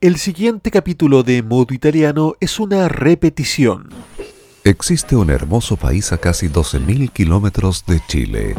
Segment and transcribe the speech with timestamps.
[0.00, 3.88] El siguiente capítulo de Modo Italiano es una repetición.
[4.62, 8.54] Existe un hermoso país a casi 12.000 kilómetros de Chile,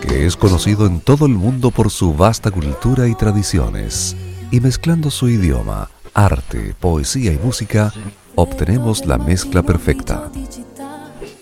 [0.00, 4.16] que es conocido en todo el mundo por su vasta cultura y tradiciones,
[4.52, 7.92] y mezclando su idioma, arte, poesía y música,
[8.36, 10.30] obtenemos la mezcla perfecta.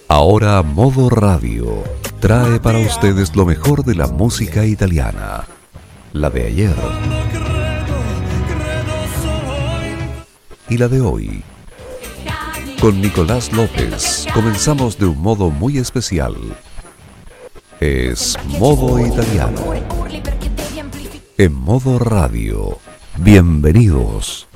[0.09, 1.85] Ahora Modo Radio
[2.19, 5.45] trae para ustedes lo mejor de la música italiana,
[6.15, 7.54] la de ayer
[10.69, 11.43] y la de hoy.
[12.81, 16.35] Con Nicolás López comenzamos de un modo muy especial.
[17.81, 19.61] Es modo italiano.
[21.37, 22.79] En modo radio.
[23.17, 24.47] Bienvenidos.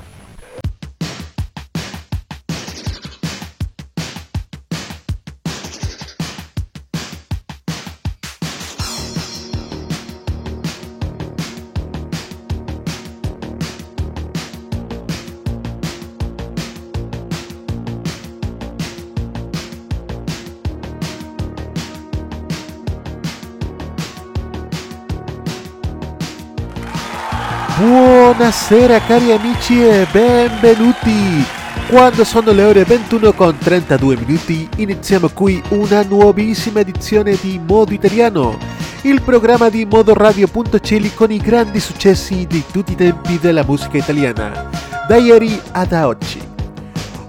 [28.49, 31.45] Buonasera cari amici e benvenuti!
[31.87, 37.93] Quando sono le ore 21 con 32 minuti iniziamo qui una nuovissima edizione di Modo
[37.93, 38.57] Italiano,
[39.03, 44.71] il programma di modoradio.celi con i grandi successi di tutti i tempi della musica italiana,
[45.07, 46.41] da ieri ad oggi.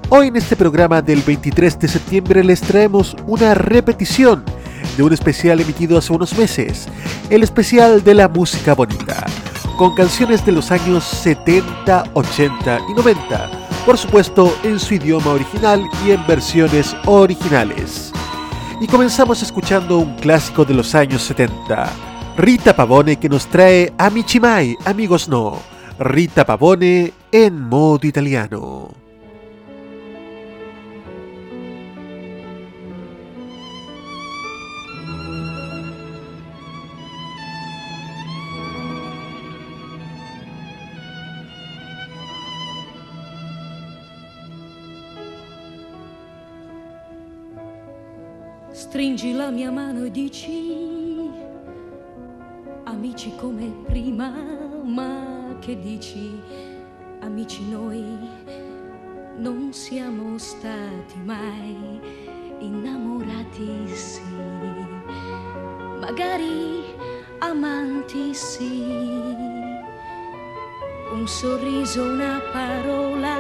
[0.08, 4.45] Hoy en este programa del 23 de septiembre les traemos una repetición
[4.95, 6.88] de un especial emitido hace unos meses,
[7.30, 9.26] el especial de la música bonita
[9.80, 13.49] con canciones de los años 70, 80 y 90,
[13.86, 18.11] por supuesto en su idioma original y en versiones originales.
[18.81, 21.89] Y comenzamos escuchando un clásico de los años 70,
[22.36, 25.58] Rita Pavone que nos trae Amici Mai, amigos no,
[25.97, 28.98] Rita Pavone en modo italiano.
[48.89, 51.30] Stringi la mia mano e dici,
[52.86, 54.33] amici come prima,
[54.83, 56.42] ma che dici,
[57.20, 58.04] amici noi
[59.38, 61.99] non siamo stati mai
[62.61, 64.23] innamorati, sì,
[65.99, 66.83] magari
[67.38, 68.86] amanti, sì,
[71.14, 73.38] un sorriso, una parola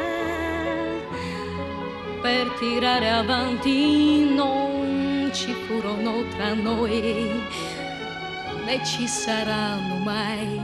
[2.21, 4.35] per tirare avanti
[5.31, 7.43] ci furono tra noi,
[8.65, 10.59] né ci saranno mai,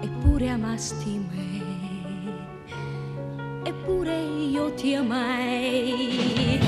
[0.00, 1.62] eppure amasti me,
[3.62, 4.16] eppure
[4.50, 6.60] io ti amai.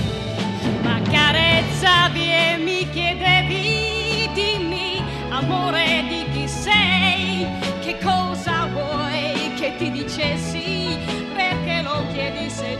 [0.83, 7.47] Ma carezzavi e mi chiedevi, dimmi, amore di chi sei,
[7.81, 10.97] che cosa vuoi che ti dicessi,
[11.35, 12.77] perché lo chiedi se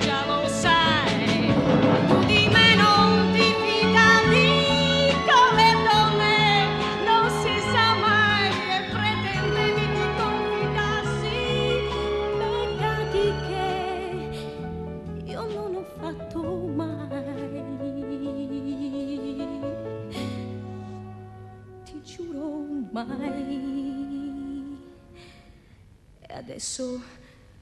[26.57, 27.03] adesso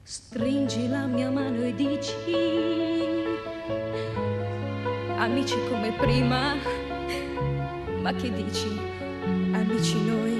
[0.03, 2.13] stringi la mia mano e dici,
[5.17, 6.55] amici come prima,
[8.01, 8.79] ma che dici,
[9.51, 10.39] amici noi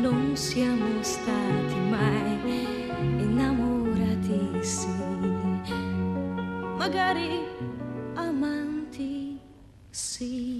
[0.00, 2.78] non siamo stati mai
[3.18, 4.88] innamorati, sì,
[6.78, 7.44] magari
[8.14, 9.38] amanti,
[9.90, 10.53] sì.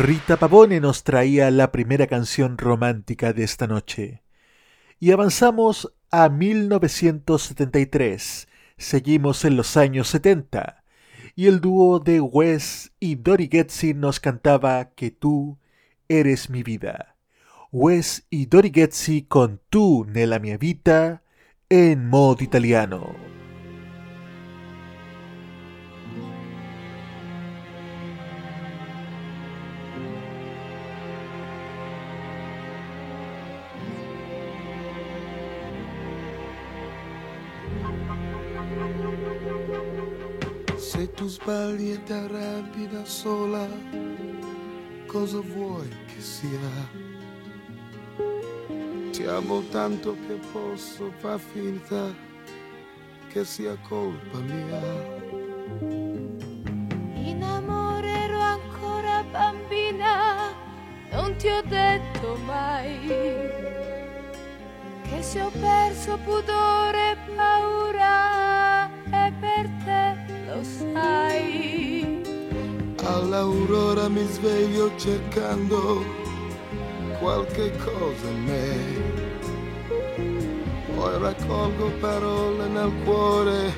[0.00, 4.22] Rita Pavone nos traía la primera canción romántica de esta noche.
[5.00, 8.46] Y avanzamos a 1973.
[8.76, 10.84] Seguimos en los años 70.
[11.34, 15.58] Y el dúo de Wes y Dori Getzi nos cantaba Que tú
[16.08, 17.16] eres mi vida.
[17.72, 21.24] Wes y Dori Getzi con Tu nella mia vita
[21.68, 23.27] en modo italiano.
[41.40, 43.66] Sbagli e ti arrabbi da sola,
[45.06, 46.70] cosa vuoi che sia?
[49.12, 52.12] Ti amo tanto che posso far finta
[53.28, 54.82] che sia colpa mia.
[57.14, 60.52] In amore ero ancora bambina,
[61.12, 62.98] non ti ho detto mai
[65.02, 69.97] che se ho perso pudore e paura è per te
[70.58, 72.22] lo sai.
[73.04, 76.04] All'aurora mi sveglio cercando
[77.20, 78.76] qualche cosa in me.
[80.94, 83.72] Poi raccolgo parole nel cuore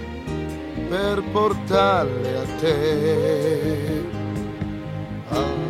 [0.89, 4.05] per portarle a te.
[5.29, 5.70] Ah,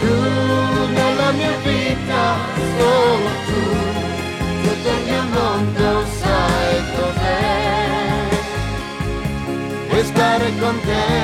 [0.00, 0.16] Tu
[0.92, 2.22] nella mia vita,
[2.78, 3.62] solo tu,
[4.62, 5.88] tutto il mio mondo
[6.20, 7.40] sai cos'è,
[9.88, 11.20] vuoi stare con te.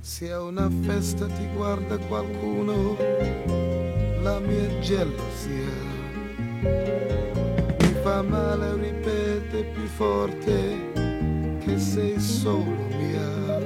[0.00, 2.96] Se una festa ti guarda qualcuno,
[4.22, 5.88] la mia gelosia
[8.22, 10.92] mi fa male, ripete più forte
[11.64, 13.58] che sei solo mia.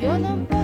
[0.00, 0.63] Io non posso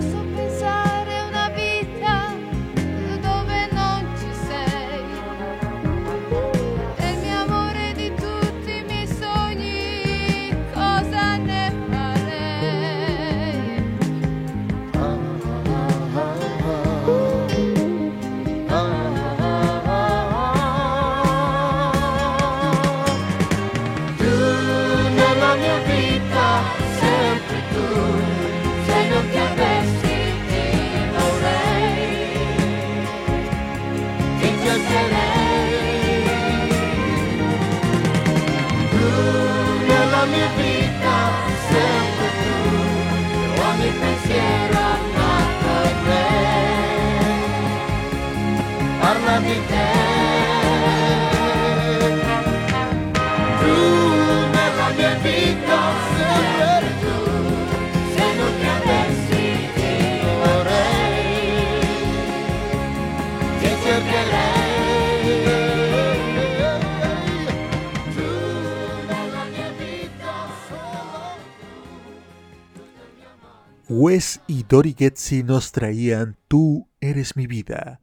[73.92, 78.00] Wes y Dori Getzi nos traían Tú eres mi vida,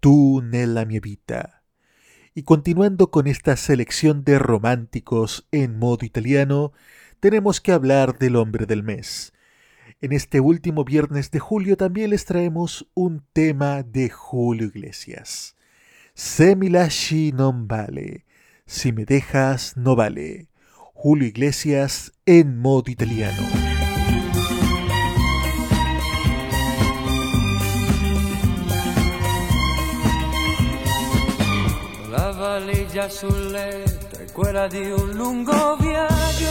[0.00, 1.62] tú nella mia vita.
[2.34, 6.72] Y continuando con esta selección de románticos en modo italiano,
[7.20, 9.32] tenemos que hablar del hombre del mes.
[10.00, 15.56] En este último viernes de julio también les traemos un tema de Julio Iglesias.
[16.14, 18.26] Se lasci non vale,
[18.66, 20.48] si me dejas no vale.
[20.94, 23.77] Julio Iglesias en modo italiano.
[32.88, 36.50] Valigia sul letto è quella di un lungo viaggio.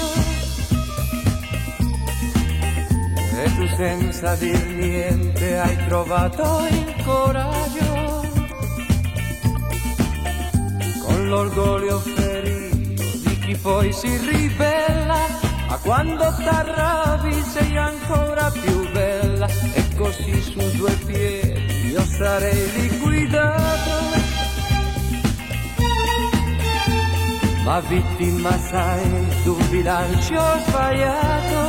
[3.33, 8.21] E tu senza dir niente hai trovato il coraggio.
[11.01, 15.25] Con l'orgoglio ferito di chi poi si ribella,
[15.69, 19.47] ma quando t'arrabbi sei ancora più bella.
[19.73, 23.76] E così su due piedi io sarei liquidato
[27.67, 31.59] ma vittima sai d'un bilancio sbagliato.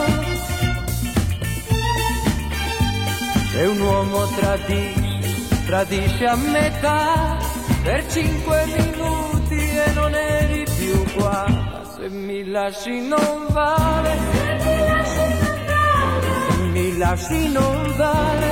[3.50, 7.36] Se un uomo tradisce, tradisce a metà
[7.82, 11.44] per cinque minuti e non eri più qua.
[11.96, 14.16] Se mi lasci non vale,
[15.14, 18.50] se mi lasci non vale,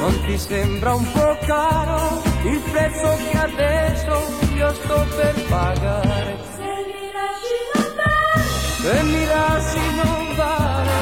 [0.00, 6.38] non ti sembra un po' caro il prezzo che adesso io sto per pagare.
[6.54, 8.44] Se mi lasci non vale,
[8.82, 10.96] Se mi lasci non vale,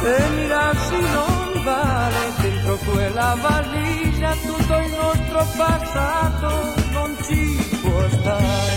[0.00, 6.48] se mi lasci non vale, dentro quella valigia tutto il nostro passato
[6.90, 8.74] non ci può stare.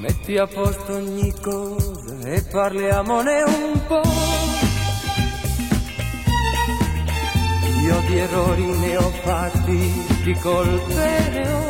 [0.00, 1.89] Metti a posto ogni cosa
[2.24, 4.02] e parliamone un po'.
[7.82, 11.68] Io di errori ne ho fatti, di colpe ne ho.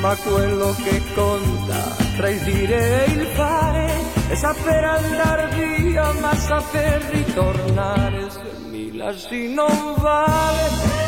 [0.00, 3.92] Ma quello che conta tra il dire e il fare
[4.28, 8.30] è saper andare via, ma saper ritornare.
[8.30, 11.05] Se mi lasci non vale,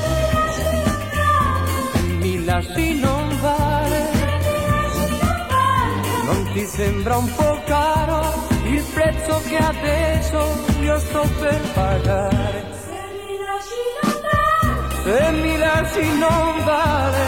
[6.78, 10.38] sembra un po' caro il prezzo che adesso
[10.80, 12.66] io sto per pagare?
[12.86, 14.22] se mi lasci non
[14.62, 17.26] vale, Se mi lasci non vale,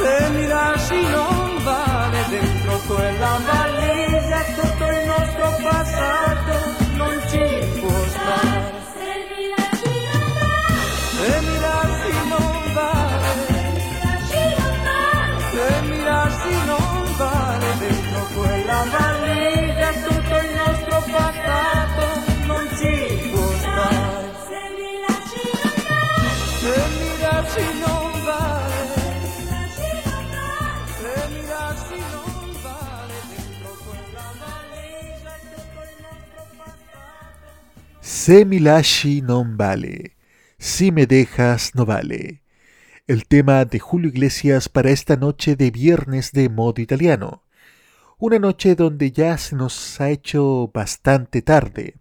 [0.00, 6.54] se mi lasci non vale, dentro quella valigia tutto il nostro passato
[6.94, 8.55] non ci può stare.
[18.90, 22.04] Valigia tutto il nostro passato
[22.46, 24.34] non ci può stare.
[24.46, 28.94] se mi lasci non vale, Se mi lasci non vale,
[30.98, 37.98] se mi lasci non vale, dentro quella valigia tutto il nostro passato.
[38.00, 40.12] Se mi lasci non vale.
[40.58, 42.42] Si me dejas no vale.
[43.06, 47.45] El tema de Julio Iglesias para esta noche de viernes de modo italiano.
[48.18, 51.98] Una noche donde ya se nos ha hecho bastante tarde.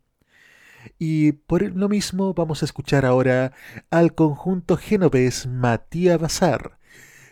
[0.98, 3.51] Y por lo mismo vamos a escuchar ahora
[3.89, 6.79] al conjunto genovés Matías Bazar,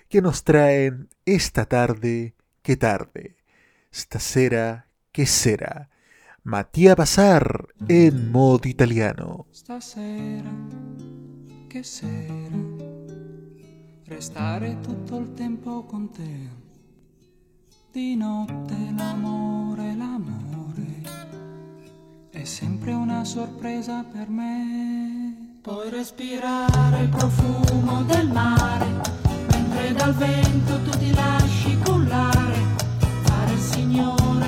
[0.09, 3.37] que nos traen esta tarde, qué tarde,
[5.13, 5.89] che sera.
[6.43, 9.47] Mattia Bazar en modo italiano.
[9.51, 10.51] Stasera,
[11.69, 12.57] che sera,
[14.07, 16.62] restare tutto il tempo con te.
[17.93, 21.03] Di notte l'amore, l'amore,
[22.31, 25.59] è sempre una sorpresa per me.
[25.61, 28.87] Puoi respirare il profumo del mare,
[29.51, 32.57] mentre dal vento tu ti lasci cullare,
[33.25, 34.42] fare il signore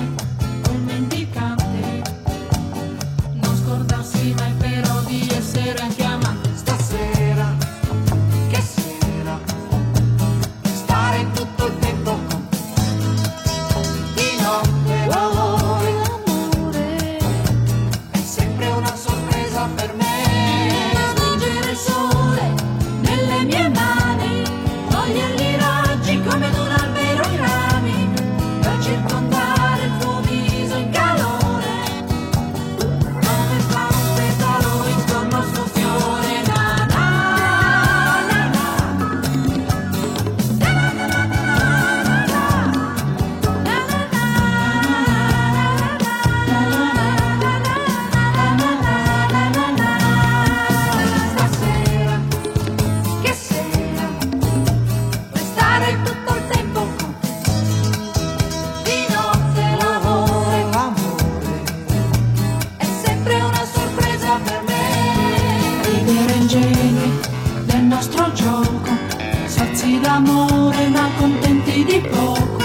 [70.00, 72.58] d'amore ma contenti di poco,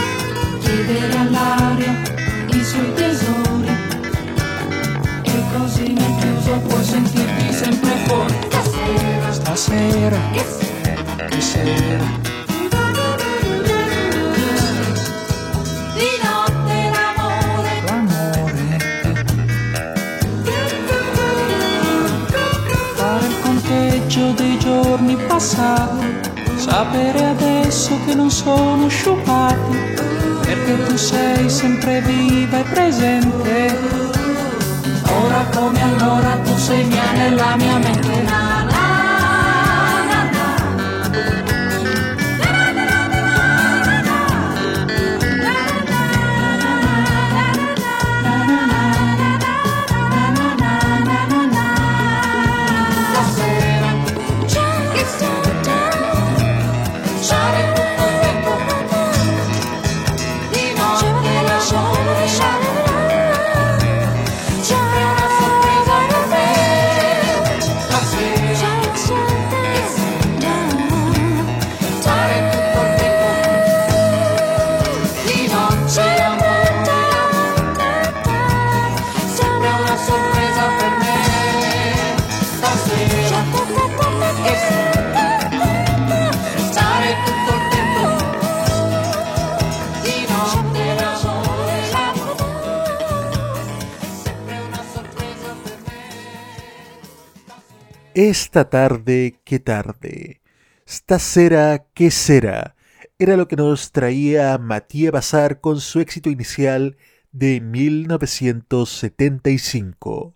[0.60, 2.02] chiedere all'aria
[2.52, 3.70] i suoi tesori.
[5.24, 8.36] E così nel chiuso puoi sentirti sempre fuori.
[8.50, 11.26] Stasera, stasera, che sera.
[11.28, 12.30] che sera.
[24.34, 26.01] dei giorni passati
[26.72, 29.78] sapere adesso che non sono sciupati
[30.42, 33.78] perché tu sei sempre viva e presente.
[35.22, 38.21] Ora come allora tu sei mia nella mia mente
[98.24, 100.42] Esta tarde, qué tarde.
[100.88, 102.76] Stasera, qué será.
[103.18, 106.98] Era lo que nos traía Mathieu Bazar con su éxito inicial
[107.32, 110.36] de 1975.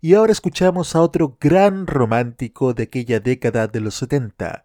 [0.00, 4.64] Y ahora escuchamos a otro gran romántico de aquella década de los 70,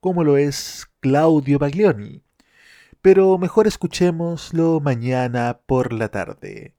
[0.00, 2.22] como lo es Claudio Baglioni.
[3.02, 6.74] Pero mejor escuchémoslo mañana por la tarde.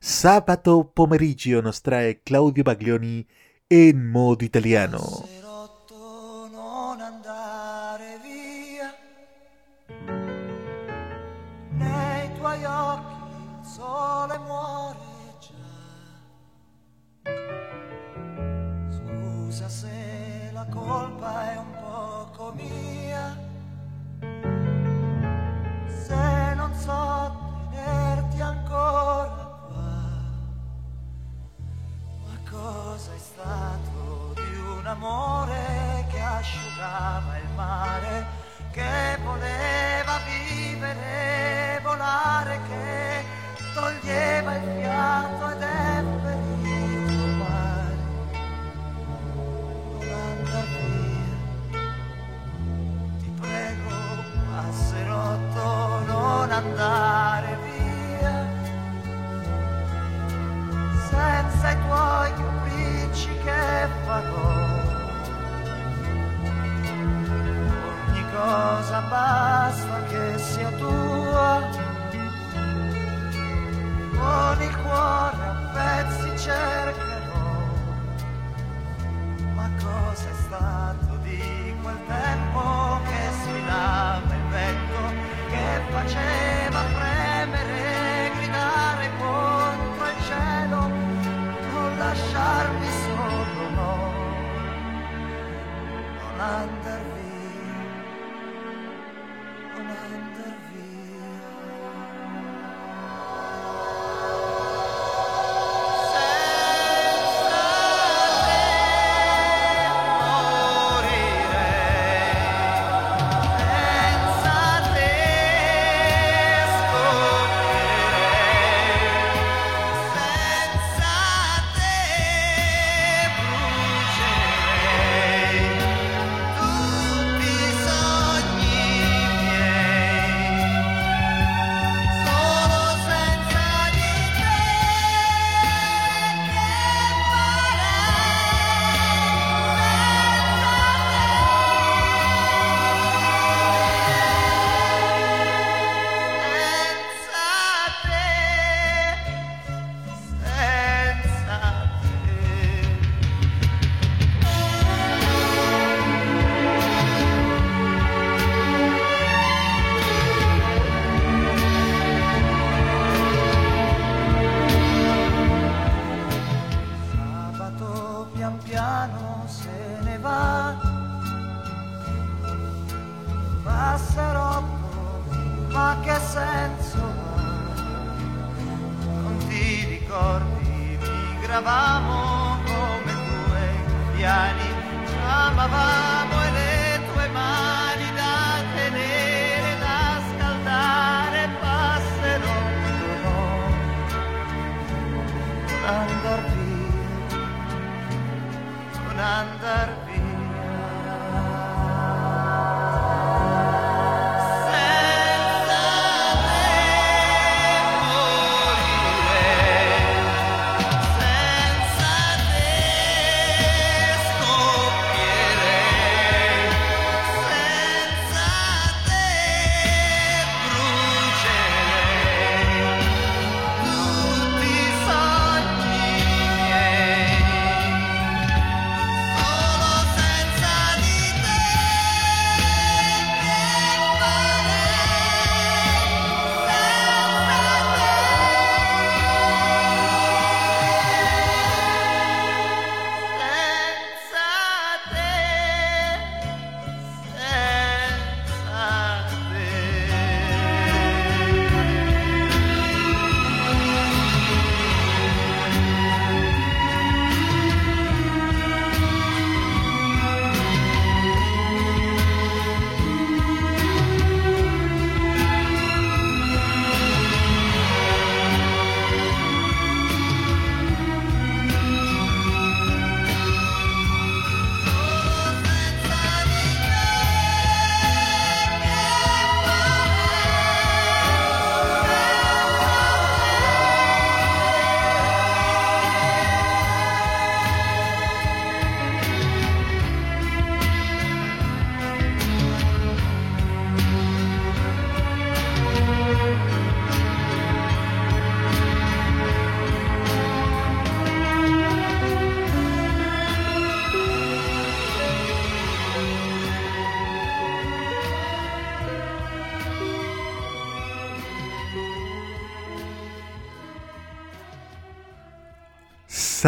[0.00, 3.28] Sabato pomeriggio nos trae Claudio Baglioni
[3.68, 5.00] en modo italiano.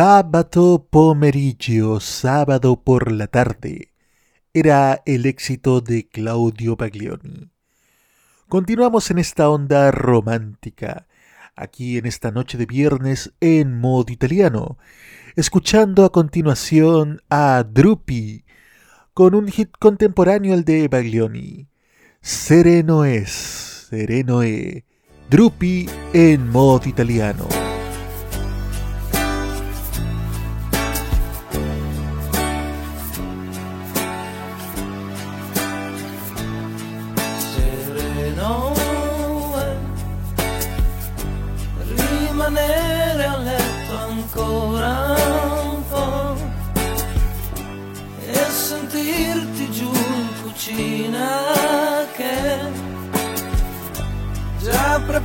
[0.01, 3.95] Sábado pomeriggio, sábado por la tarde,
[4.55, 7.51] era el éxito de Claudio Baglioni.
[8.49, 11.09] Continuamos en esta onda romántica,
[11.57, 14.79] aquí en esta noche de viernes en modo italiano,
[15.35, 18.45] escuchando a continuación a Drupi,
[19.15, 21.67] con un hit contemporáneo el de Baglioni.
[22.21, 23.31] Sereno es,
[23.91, 24.85] sereno es,
[25.29, 27.58] Drupi en modo italiano.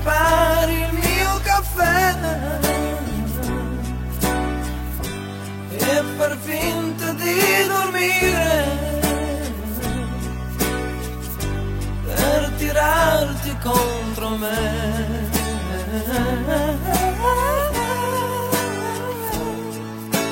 [0.04, 2.16] Prepari il mio caffè.
[5.70, 9.02] E per finta di dormire.
[12.06, 15.32] Per tirarti contro me.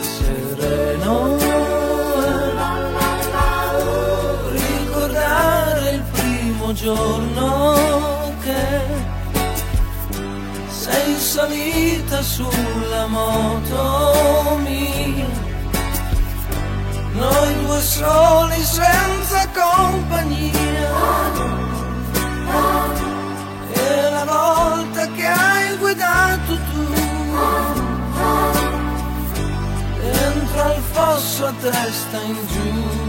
[0.02, 1.38] Sereno.
[4.52, 8.01] Ricordare il primo giorno
[10.82, 15.28] sei salita sulla moto mia,
[17.14, 20.90] noi due soli senza compagnia.
[23.74, 26.86] E la volta che hai guidato tu,
[30.02, 33.01] dentro al fosso a testa in giù.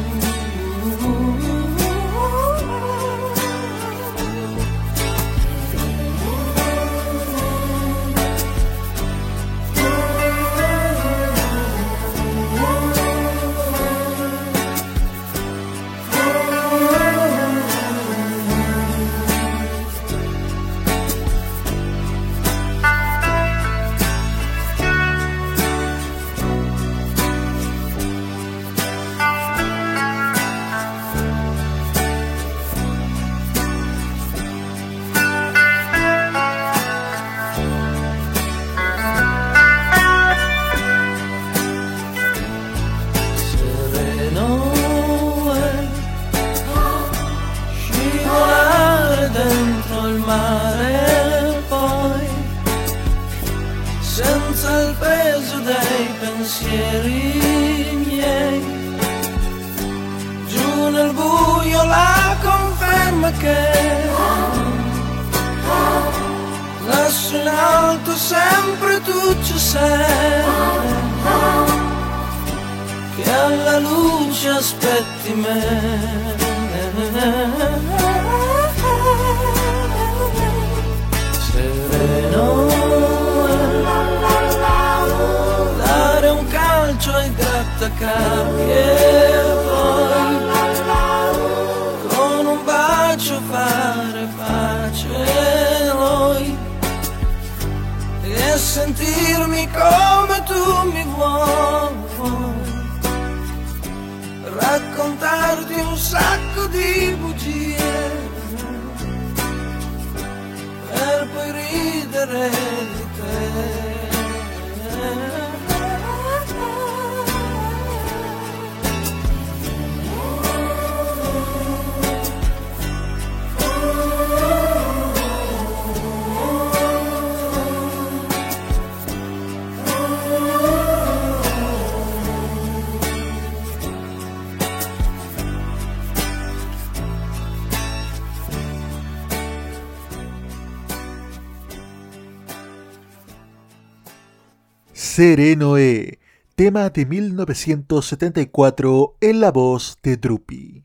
[145.22, 146.18] Serenoe,
[146.56, 150.84] tema de 1974 en la voz de Drupi.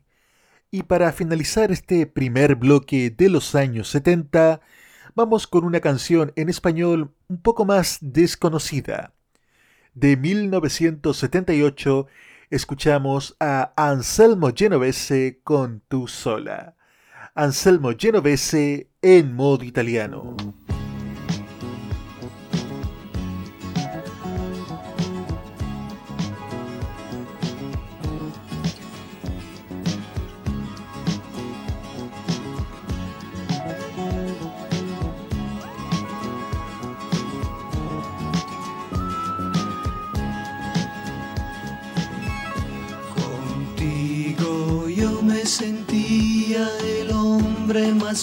[0.70, 4.60] Y para finalizar este primer bloque de los años 70,
[5.16, 9.12] vamos con una canción en español un poco más desconocida.
[9.94, 12.06] De 1978
[12.48, 16.76] escuchamos a Anselmo Genovese con Tu Sola.
[17.34, 20.36] Anselmo Genovese en modo italiano.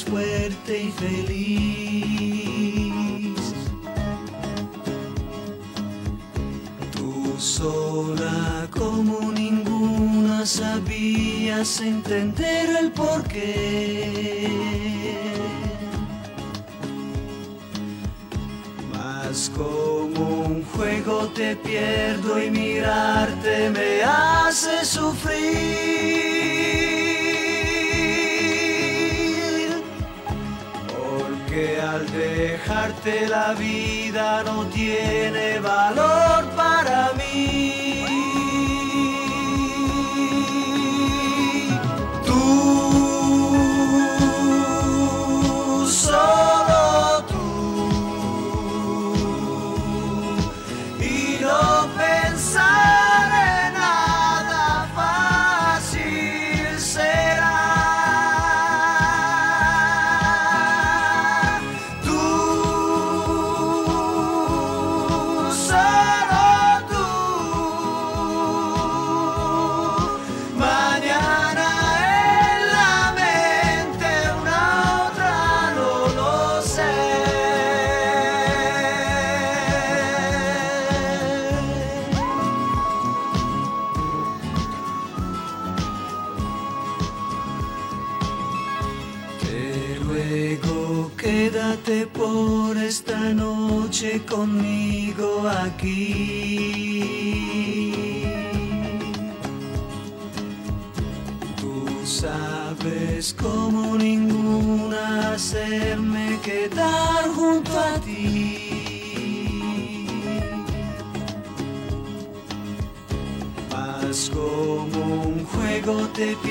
[0.04, 1.85] fuerte y feliz.
[33.54, 33.85] vida.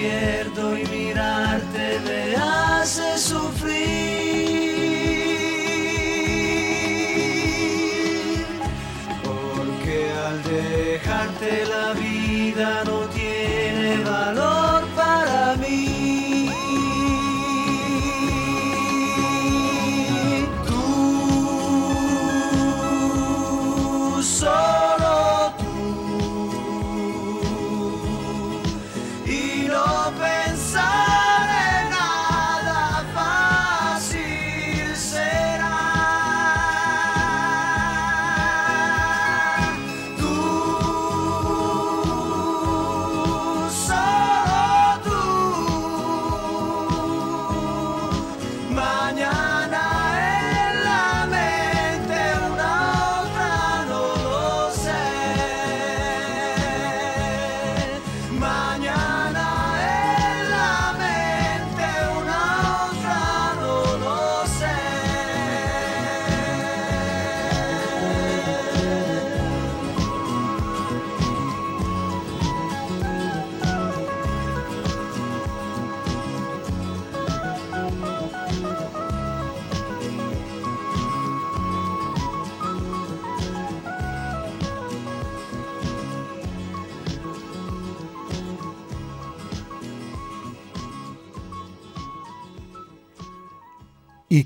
[0.05, 0.34] yeah.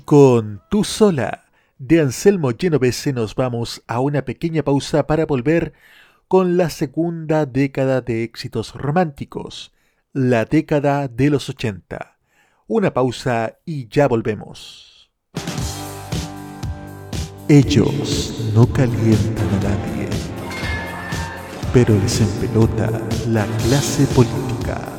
[0.09, 1.45] Con Tú sola
[1.77, 5.73] de Anselmo Genovese nos vamos a una pequeña pausa para volver
[6.27, 9.71] con la segunda década de éxitos románticos,
[10.11, 12.17] la década de los 80.
[12.65, 15.11] Una pausa y ya volvemos.
[17.47, 20.09] Ellos no calientan a nadie,
[21.71, 22.89] pero les empelota
[23.27, 24.98] la clase política.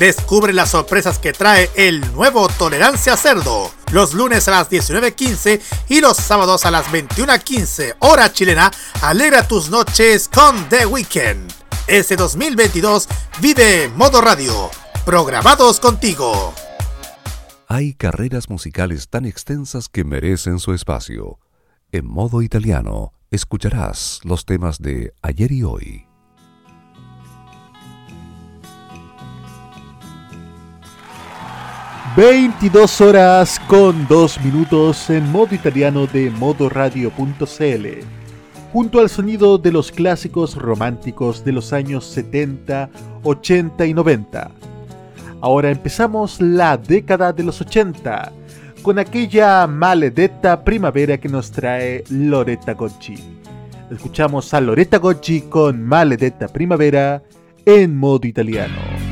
[0.00, 3.70] Descubre las sorpresas que trae el nuevo Tolerancia Cerdo.
[3.92, 5.60] Los lunes a las 19.15
[5.90, 8.70] y los sábados a las 21.15 hora chilena.
[9.02, 11.52] Alegra tus noches con The Weekend.
[11.86, 13.08] Este 2022
[13.42, 14.70] vive Modo Radio.
[15.04, 16.54] Programados contigo.
[17.68, 21.40] Hay carreras musicales tan extensas que merecen su espacio.
[21.92, 26.09] En modo italiano, escucharás los temas de ayer y hoy
[32.16, 37.86] 22 horas con 2 minutos en modo italiano de modoradio.cl,
[38.72, 42.90] junto al sonido de los clásicos románticos de los años 70,
[43.22, 44.50] 80 y 90.
[45.40, 48.32] Ahora empezamos la década de los 80,
[48.82, 53.14] con aquella maledetta primavera que nos trae Loretta Gocci.
[53.88, 57.22] Escuchamos a Loretta Gocci con Maledetta Primavera
[57.64, 59.09] en modo italiano.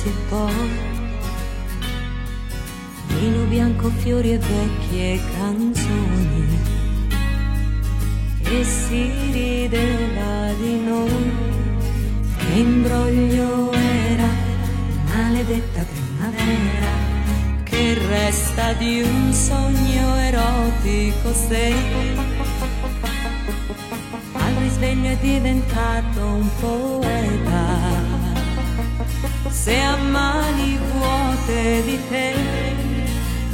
[0.00, 0.70] Stringersi poi
[3.18, 6.58] vino bianco, fiori e vecchie canzoni.
[8.42, 11.32] E si rideva di noi.
[12.36, 14.28] Che imbroglio era
[15.12, 17.08] maledetta primavera.
[17.62, 21.74] Che resta di un sogno erotico se
[24.32, 27.99] al risveglio è diventato un poeta
[29.48, 32.34] se a mani vuote di te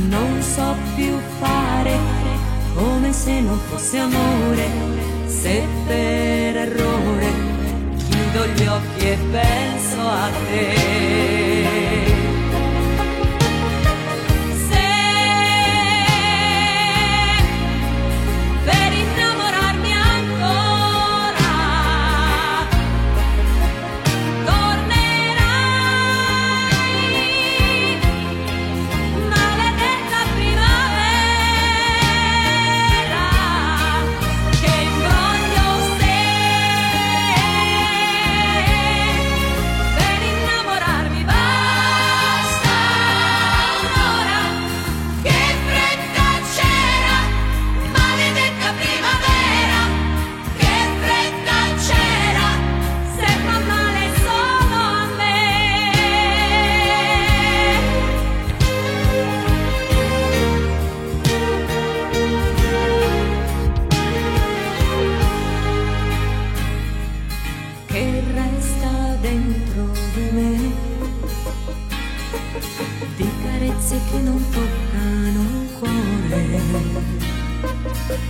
[0.09, 1.99] non so più fare
[2.75, 4.69] come se non fosse amore,
[5.27, 7.33] se per errore
[7.97, 11.56] chiudo gli occhi e penso a te.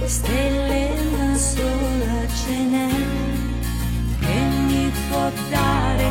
[0.09, 2.89] stelle una sola ce n'è
[4.21, 6.11] che mi può dare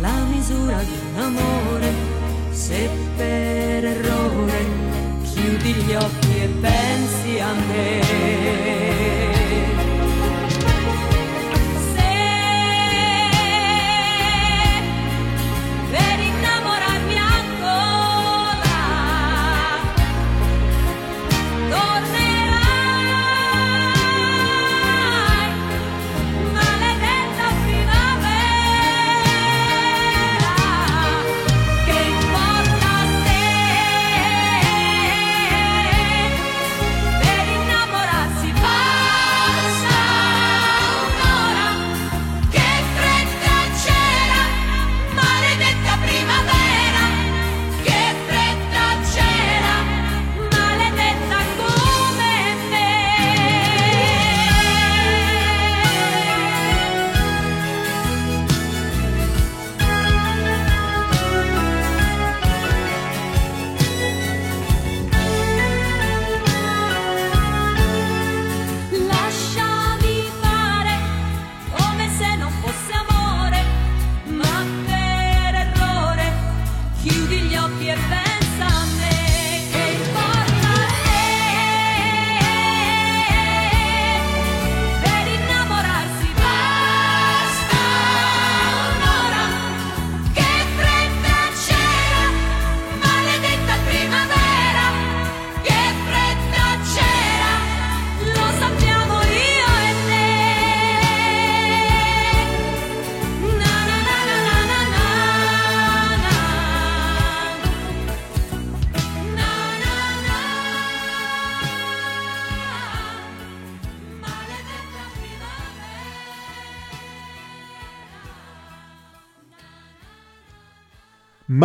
[0.00, 1.92] la misura di un amore
[2.50, 4.66] se per errore
[5.22, 9.33] chiudi gli occhi e pensi a me.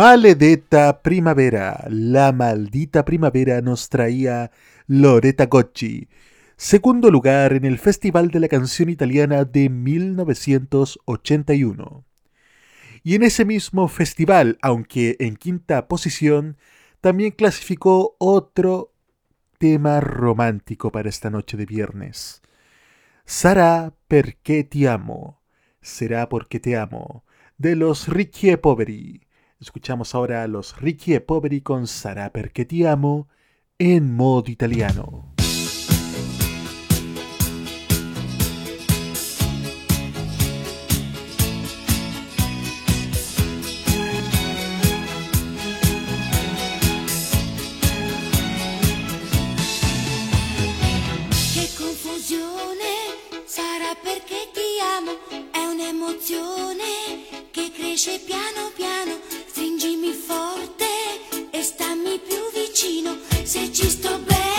[0.00, 4.50] Maledetta Primavera, la maldita primavera nos traía
[4.86, 6.08] Loretta Gocci,
[6.56, 12.06] segundo lugar en el Festival de la Canción Italiana de 1981.
[13.02, 16.56] Y en ese mismo festival, aunque en quinta posición,
[17.02, 18.94] también clasificó otro
[19.58, 22.40] tema romántico para esta noche de viernes.
[23.26, 25.42] Sarà perché ti amo,
[25.82, 27.26] será porque te amo,
[27.58, 29.26] de los Ricchi e Poveri.
[29.60, 33.28] Escuchamos ahora a los Ricchi e Poveri con Sarà perché ti amo
[33.76, 35.34] en modo italiano.
[53.46, 58.59] Sarà perché ti amo, è un'emozione che cresce piano,
[62.80, 63.14] vicino,
[63.44, 64.49] se ci sto bene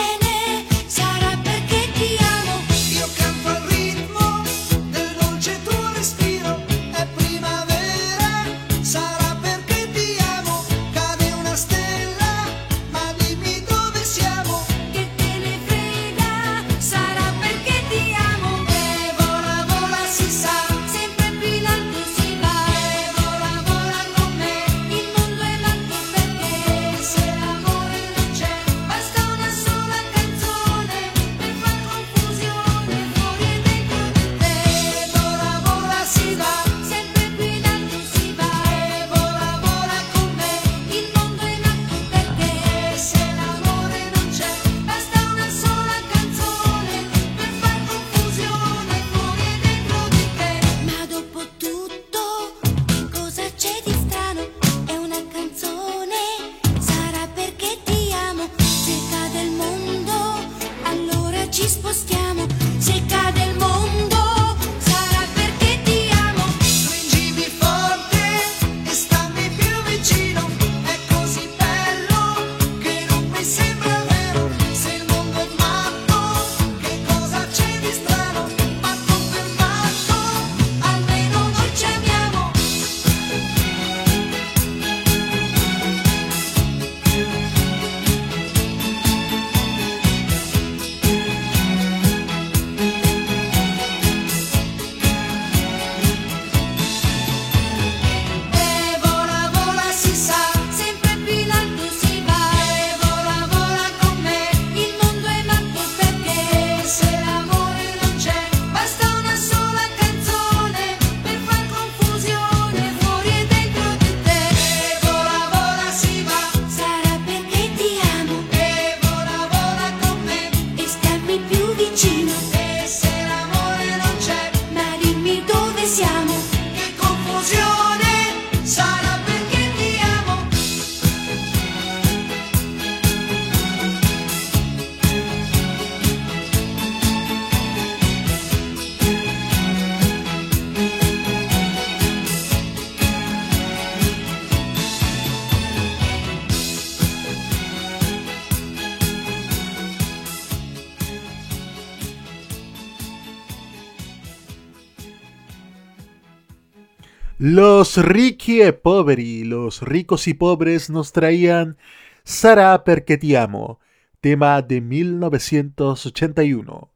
[157.82, 161.78] Los Ricchi e Poveri, los ricos y pobres, nos traían
[162.24, 163.80] Sarà perché ti amo,
[164.20, 166.92] tema de 1981.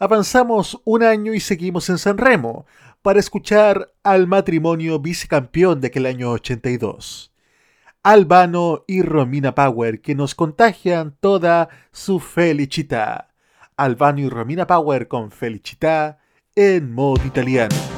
[0.00, 2.66] Avanzamos un año y seguimos en San Remo
[3.00, 7.32] para escuchar al matrimonio vicecampeón de aquel año 82.
[8.02, 13.28] Albano y Romina Power que nos contagian toda su felicità.
[13.76, 16.18] Albano y Romina Power con felicità
[16.56, 17.97] en modo italiano.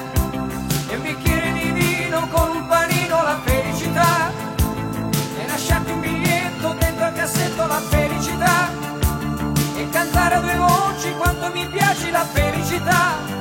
[11.49, 13.40] Mi piaci la felicità.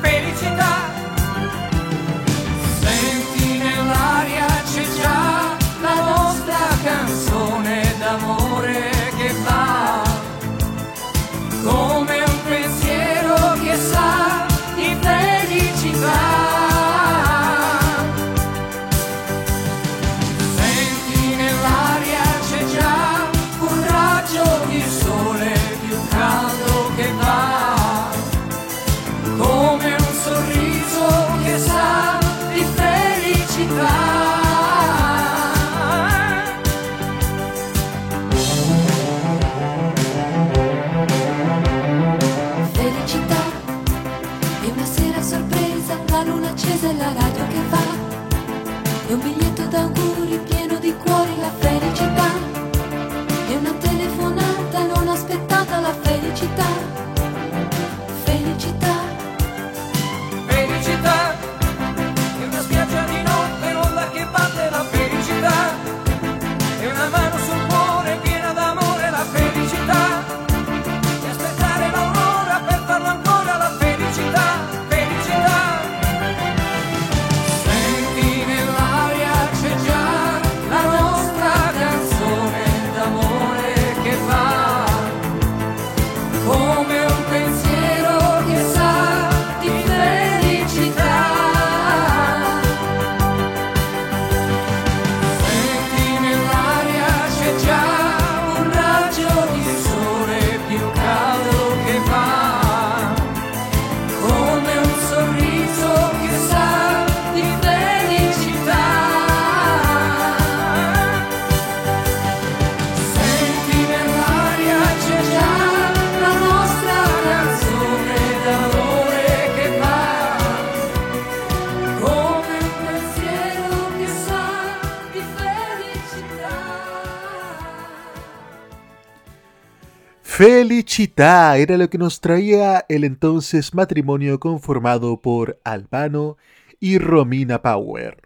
[130.82, 136.38] Era lo que nos traía el entonces matrimonio conformado por Albano
[136.78, 138.22] y Romina Power.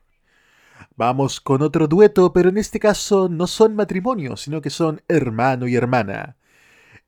[0.97, 5.67] Vamos con otro dueto, pero en este caso no son matrimonio, sino que son hermano
[5.67, 6.37] y hermana.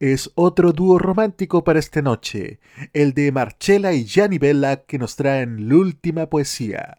[0.01, 2.59] Es otro dúo romántico para esta noche,
[2.93, 6.99] el de Marcella y Gianni Bella que nos traen la última poesía.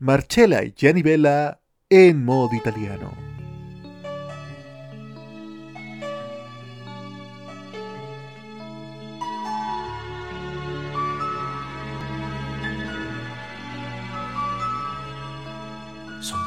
[0.00, 3.23] Marcella y Gianni Bella en modo italiano.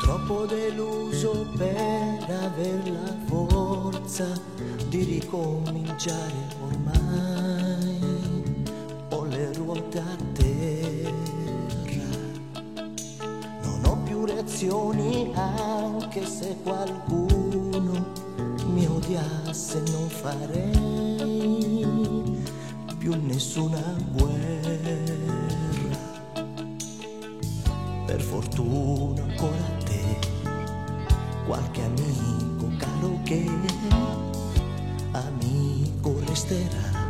[0.08, 4.26] Troppo deluso per aver la forza
[4.88, 8.00] di ricominciare ormai.
[9.10, 11.12] Ho le ruote a terra,
[13.64, 18.06] non ho più reazioni anche se qualcuno
[18.68, 20.72] mi odiasse non farei
[22.98, 23.82] più nessuna
[24.14, 24.56] guerra.
[28.06, 29.87] Per fortuna ancora
[31.48, 33.50] qualche amico caro che
[35.12, 37.08] amico resterà,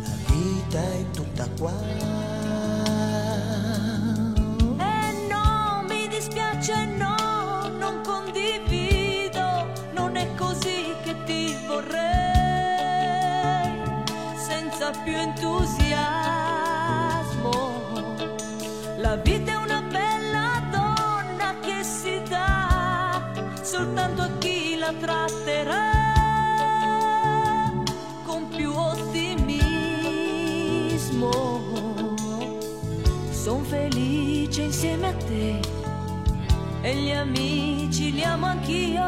[0.00, 1.72] la vita è tutta qua.
[4.78, 11.92] E no, mi dispiace, no, non condivido, non è così che ti vorrei,
[14.36, 16.22] senza più entusiasmo.
[18.98, 19.43] La vita
[24.84, 25.92] la tratterà
[28.22, 29.32] con più ottimismo.
[33.30, 35.60] Son felice insieme a te
[36.82, 39.06] e gli amici li amo anch'io,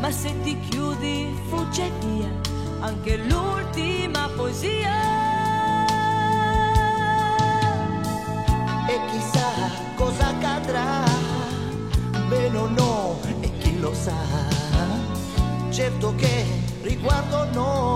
[0.00, 2.32] ma se ti chiudi fugge via
[2.80, 5.12] anche l'ultima poesia.
[8.88, 11.04] E chissà cosa accadrà,
[12.28, 14.63] bene o no, e chi lo sa.
[15.74, 16.44] Certo che
[16.82, 17.93] riguardo noi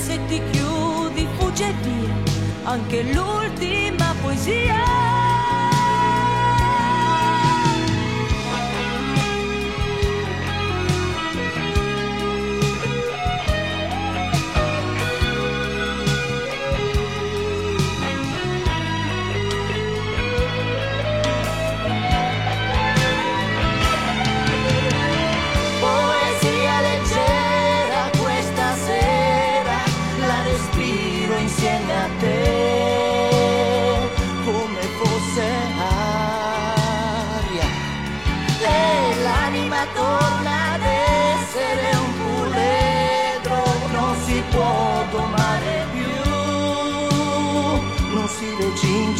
[0.00, 2.14] se ti chiudi fugge via
[2.64, 5.09] anche l'ultima poesia.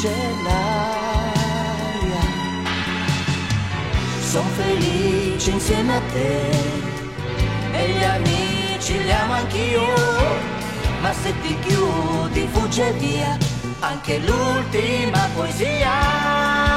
[0.08, 0.62] L'aria.
[4.22, 6.50] Sono felice insieme a te.
[7.72, 9.86] E gli amici li amo anch'io,
[11.00, 13.36] ma se ti chiudi fugge via.
[13.80, 15.88] Anche l'ultima poesia.
[15.90, 16.69] Poesia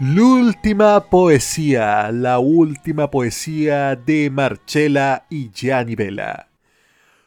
[0.00, 6.50] L'ultima poesía, la última poesía de Marcela y Gianni Vela.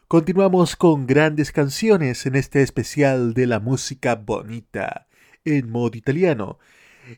[0.07, 5.07] Continuamos con grandes canciones en este especial de la música bonita
[5.43, 6.59] en modo italiano,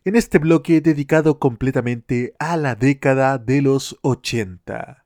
[0.04, 5.06] en este bloque dedicado completamente a la década de los 80.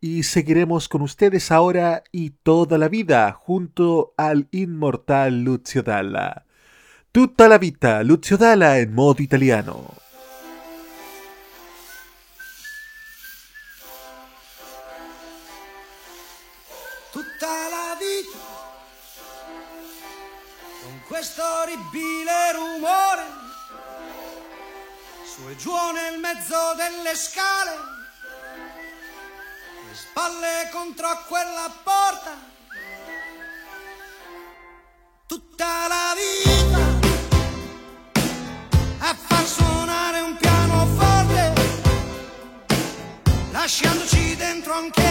[0.00, 6.45] Y seguiremos con ustedes ahora y toda la vida junto al inmortal Lucio Dalla.
[7.16, 9.94] Tutta la vita, Lucio Dalla en modo italiano.
[17.10, 18.38] tutta la vita
[20.82, 23.24] con questo orribile rumore
[25.24, 27.76] su e giù nel mezzo delle scale
[29.88, 32.36] le spalle contro quella porta
[35.26, 36.85] tutta la vita
[43.66, 45.05] lasciandoci dentro anche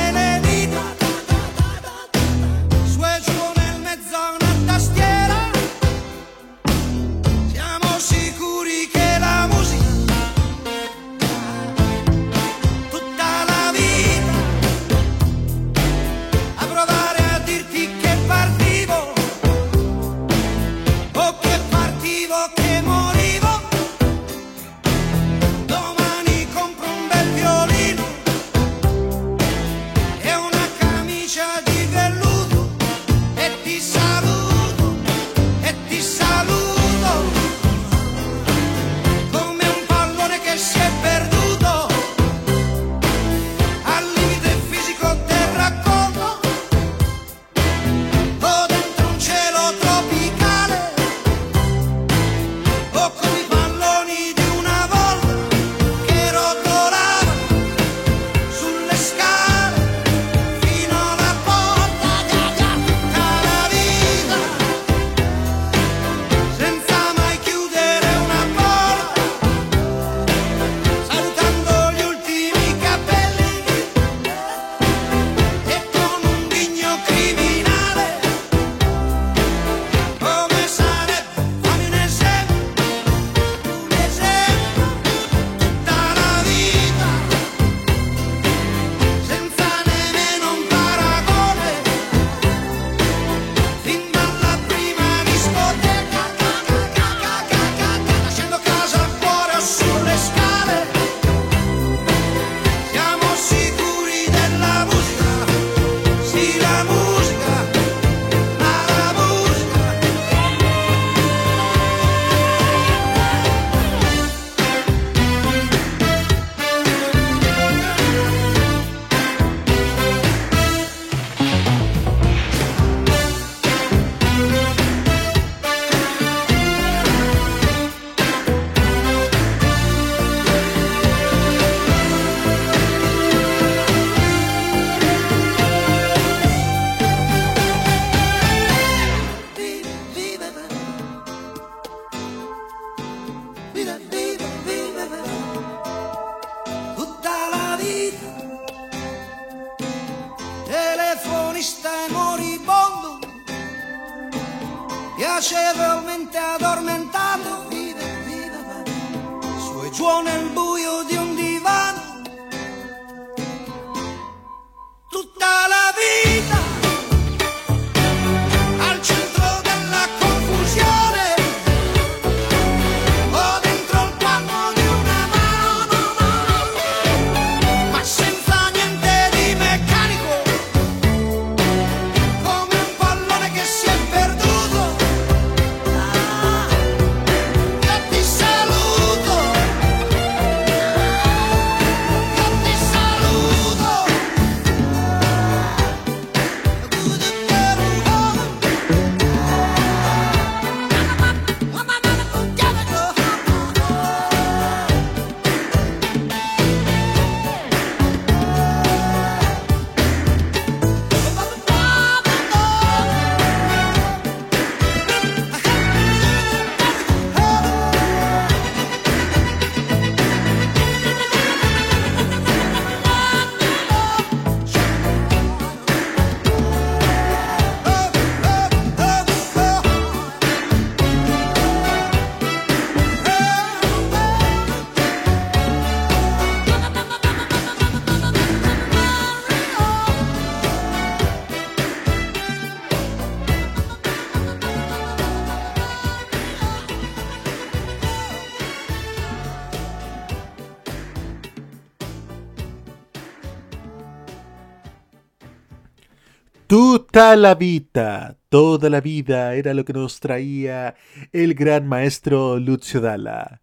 [257.16, 260.96] Talavita, toda la vida era lo que nos traía
[261.32, 263.62] el gran maestro Lucio Dalla.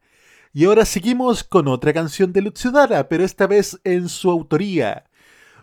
[0.55, 5.05] Y ahora seguimos con otra canción de Lucio Dalla, pero esta vez en su autoría,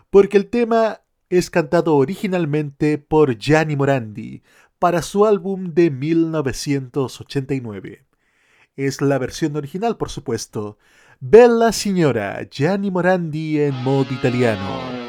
[0.08, 4.44] porque el tema es cantado originalmente por Gianni Morandi
[4.78, 8.06] para su álbum de 1989.
[8.76, 10.78] Es la versión original, por supuesto.
[11.18, 14.99] Bella Signora, Gianni Morandi en modo italiano.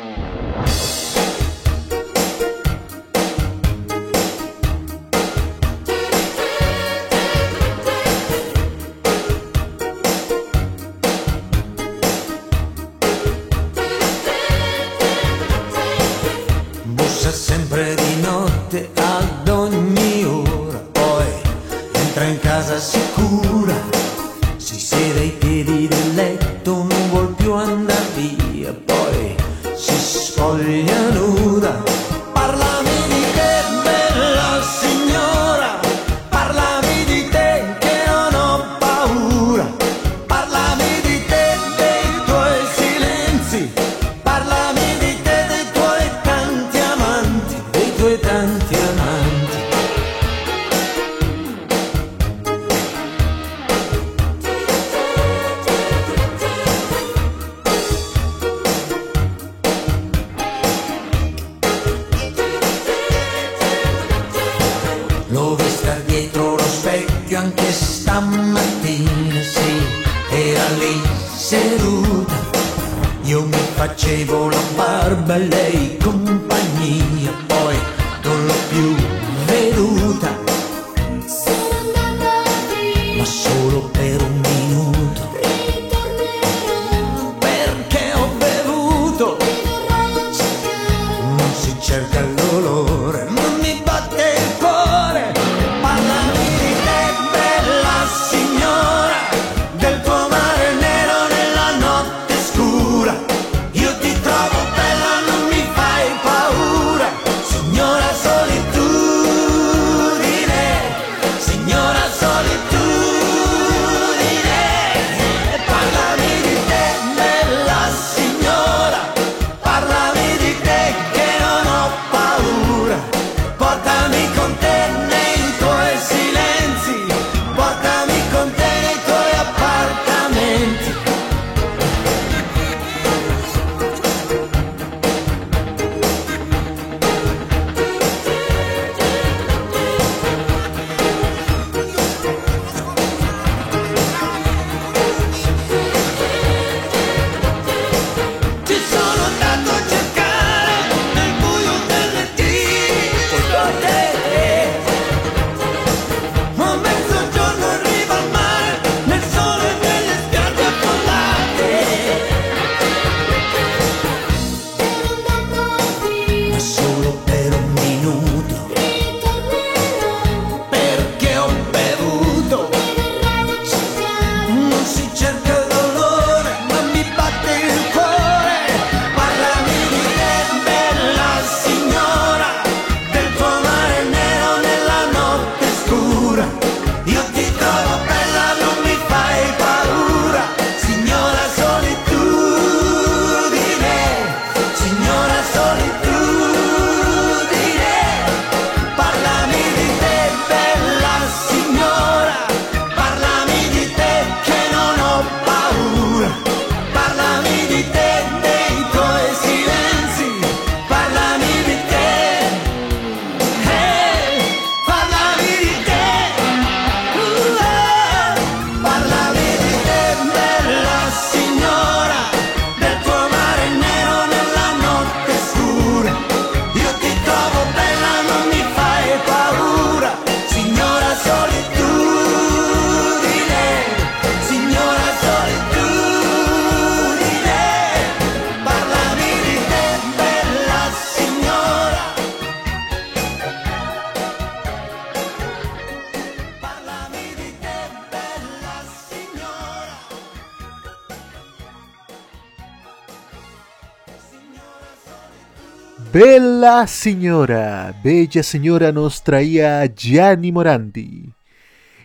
[256.87, 261.33] Señora, Bella Señora nos traía Gianni Morandi.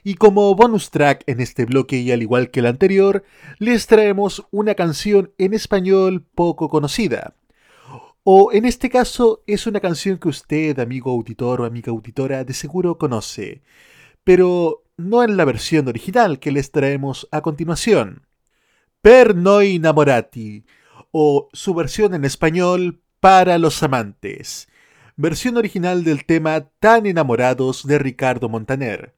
[0.04, 3.24] Y como bonus track en este bloque y al igual que el anterior,
[3.58, 7.34] les traemos una canción en español poco conocida.
[8.22, 12.52] O en este caso es una canción que usted, amigo auditor o amiga auditora, de
[12.52, 13.62] seguro conoce,
[14.24, 18.26] pero no en la versión original que les traemos a continuación.
[19.00, 20.64] Per noi innamorati,
[21.12, 24.68] o su versión en español para los amantes,
[25.16, 29.14] versión original del tema Tan enamorados de Ricardo Montaner,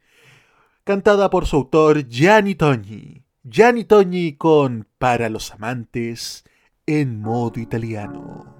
[0.84, 3.24] cantada por su autor Gianni Togni.
[3.42, 6.44] Gianni Togni con Para los amantes
[6.86, 8.54] en modo italiano.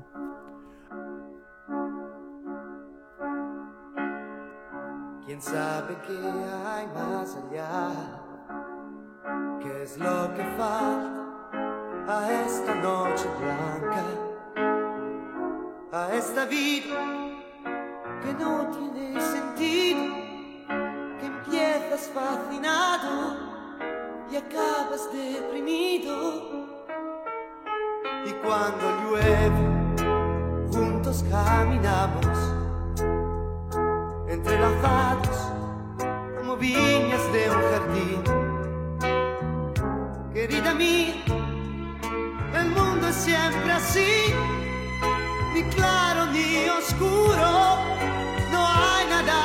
[5.24, 6.18] ¿Quién sabe qué
[6.66, 7.90] hay más allá?
[9.62, 11.52] ¿Qué es lo que falta
[12.08, 14.27] a esta noche blanca?
[15.90, 17.00] A esta vida
[18.22, 20.14] que no tiene sentido,
[21.18, 23.38] que empiezas fascinado
[24.30, 26.68] y acabas deprimido.
[28.26, 29.50] Y cuando llueve,
[30.70, 32.26] juntos caminamos
[34.28, 35.52] entrelazados
[36.36, 38.22] como viñas de un jardín.
[40.34, 41.14] Querida mía,
[42.54, 44.34] el mundo es siempre así,
[45.58, 47.50] ni claro ni oscuro,
[48.52, 49.38] no hay nada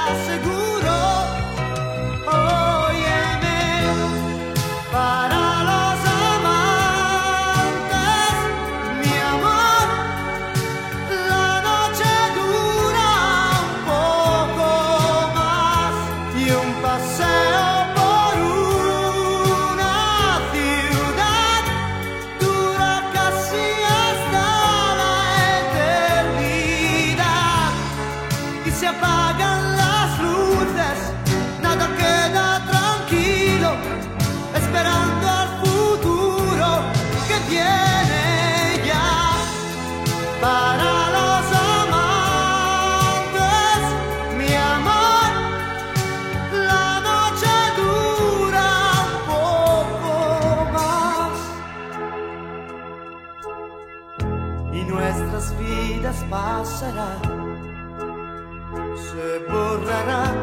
[59.07, 60.36] se borrarán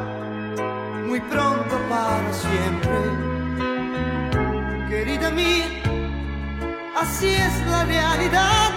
[1.07, 2.99] muy pronto para siempre.
[4.89, 5.69] Querida mía,
[6.97, 8.71] así es la realidad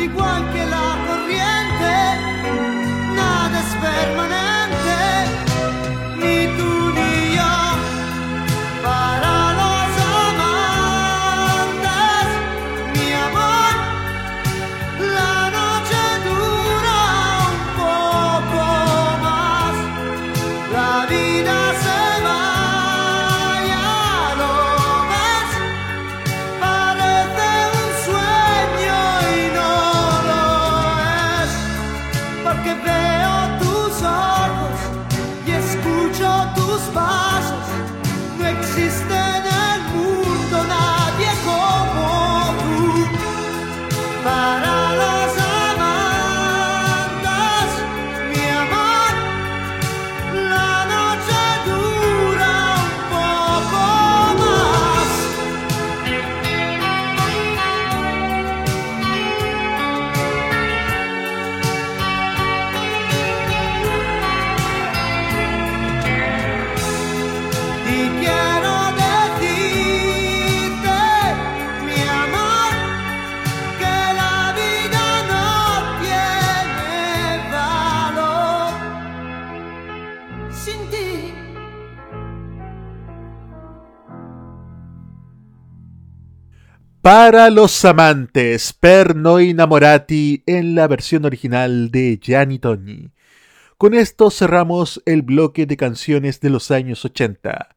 [0.00, 0.77] igual que la
[87.10, 89.56] Para los amantes, per noi
[90.46, 93.12] en la versión original de Gianni Togni.
[93.78, 97.76] Con esto cerramos el bloque de canciones de los años 80.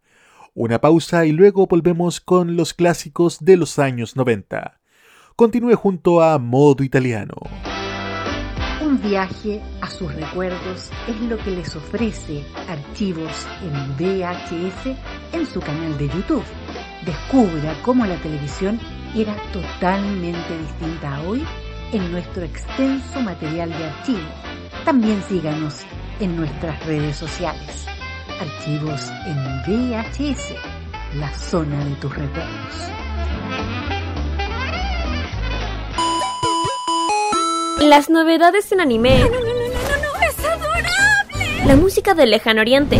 [0.53, 4.81] Una pausa y luego volvemos con los clásicos de los años 90.
[5.37, 7.35] Continúe junto a Modo Italiano.
[8.83, 14.97] Un viaje a sus recuerdos es lo que les ofrece Archivos en VHS
[15.31, 16.43] en su canal de YouTube.
[17.05, 18.77] Descubra cómo la televisión
[19.15, 21.45] era totalmente distinta a hoy
[21.91, 24.19] en nuestro extenso material de archivo.
[24.85, 25.81] También síganos
[26.19, 27.85] en nuestras redes sociales.
[28.39, 29.37] Archivos en
[29.67, 30.53] VHS,
[31.15, 32.91] la zona de tus recuerdos.
[37.81, 39.19] Las novedades en anime.
[39.19, 41.65] No, no, no, no, no, no, es adorable.
[41.65, 42.99] La música del lejano oriente.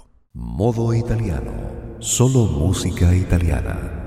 [0.33, 1.51] Modo italiano.
[1.99, 3.97] Solo música italiana.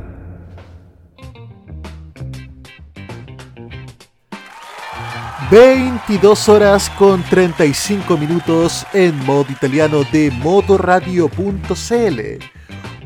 [5.50, 11.30] ...22 horas con 35 minutos en modo italiano de modoradio.cl...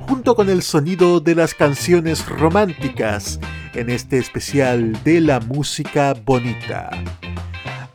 [0.07, 3.41] ...junto con el sonido de las canciones románticas...
[3.75, 6.91] ...en este especial de la música bonita...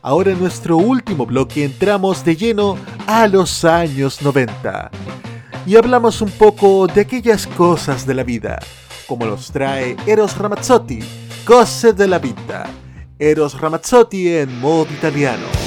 [0.06, 2.76] Ahora en nuestro último bloque entramos de lleno
[3.06, 4.90] a los años 90
[5.64, 8.58] y hablamos un poco de aquellas cosas de la vida,
[9.06, 10.98] como los trae Eros Ramazzotti,
[11.46, 12.66] Cose de la Vita.
[13.18, 15.63] Eros Ramazzotti en modo italiano.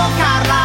[0.00, 0.59] provocarla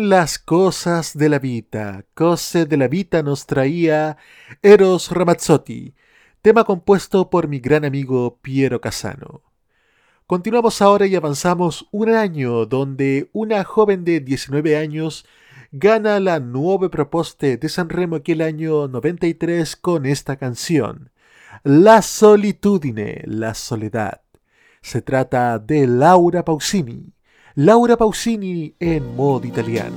[0.00, 2.04] Las cosas de la vida.
[2.14, 4.16] Cose de la vida nos traía
[4.62, 5.96] Eros Ramazzotti,
[6.40, 9.42] tema compuesto por mi gran amigo Piero Casano.
[10.28, 15.26] Continuamos ahora y avanzamos un año donde una joven de 19 años
[15.72, 21.10] gana la nueva propuesta de Sanremo aquel año 93 con esta canción,
[21.64, 24.20] La solitudine, la soledad.
[24.80, 27.17] Se trata de Laura Pausini.
[27.60, 29.96] Laura Pausini en modo italiano.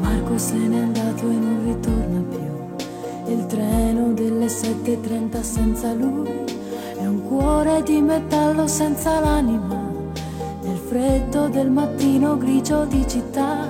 [0.00, 3.32] Marco se n'è andato e non ritorna più.
[3.32, 6.28] Il treno delle 7.30 senza lui
[6.98, 9.83] è un cuore di metallo senza l'anima.
[10.64, 13.68] Nel freddo del mattino grigio di città,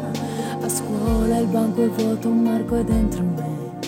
[0.60, 3.78] a scuola il banco è vuoto, un Marco è dentro me.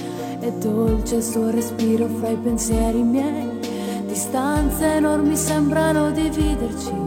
[0.40, 3.48] È dolce il suo respiro fra i pensieri miei.
[4.06, 7.06] Distanze enormi sembrano dividerci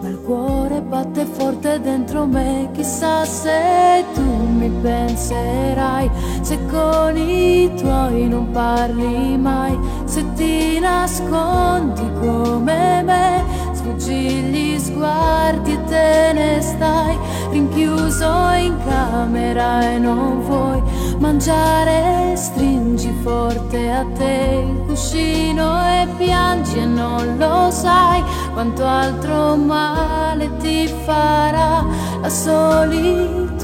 [0.00, 7.70] ma il cuore batte forte dentro me, chissà se tu mi penserai, se con i
[7.76, 13.44] tuoi non parli mai, se ti nascondi come me,
[13.90, 17.18] sfuggi gli sguardi e te ne stai,
[17.50, 20.80] rinchiuso in camera e non vuoi
[21.18, 28.22] mangiare, stringi forte a te il cuscino e piangi e non lo sai
[28.52, 31.84] quanto altro male ti farà
[32.20, 33.58] la solitudine.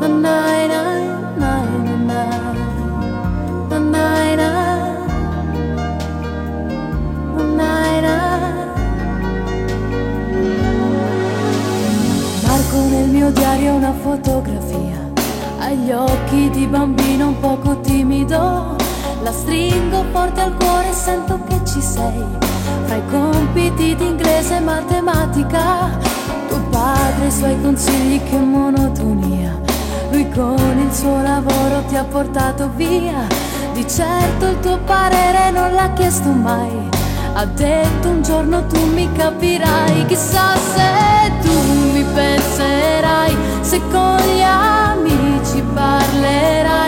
[0.00, 0.82] Na na na
[1.36, 2.22] na na na.
[3.68, 4.67] Na na na.
[7.68, 8.52] Na na na.
[12.46, 14.98] Marco nel mio diario una fotografia.
[15.58, 18.76] Agli occhi di bambino un poco timido.
[19.22, 22.24] La stringo forte al cuore e sento che ci sei.
[22.86, 25.98] Fra i compiti di inglese e matematica
[26.48, 29.60] tuo padre e i suoi consigli che monotonia.
[30.10, 33.26] Lui con il suo lavoro ti ha portato via.
[33.74, 36.97] Di certo il tuo parere non l'ha chiesto mai
[37.40, 41.52] ha detto un giorno tu mi capirai chissà se tu
[41.92, 46.87] mi penserai se con gli amici parlerai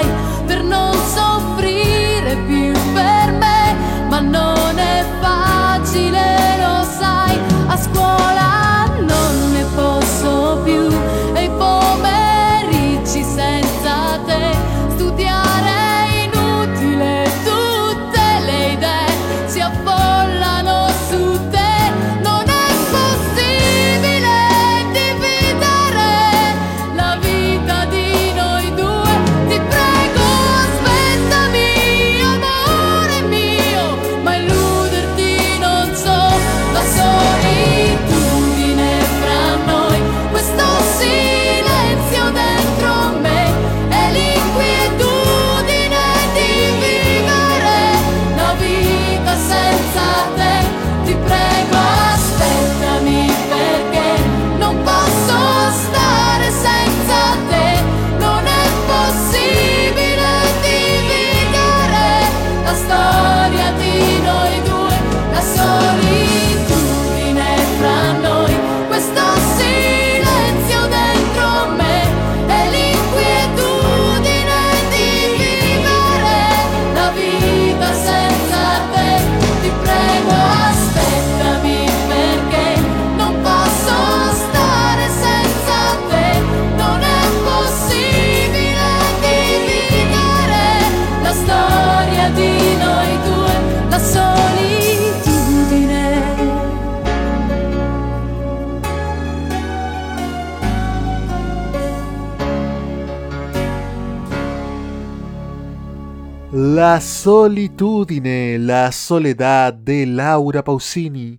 [106.91, 111.39] La solitudine, la soledad de Laura Pausini,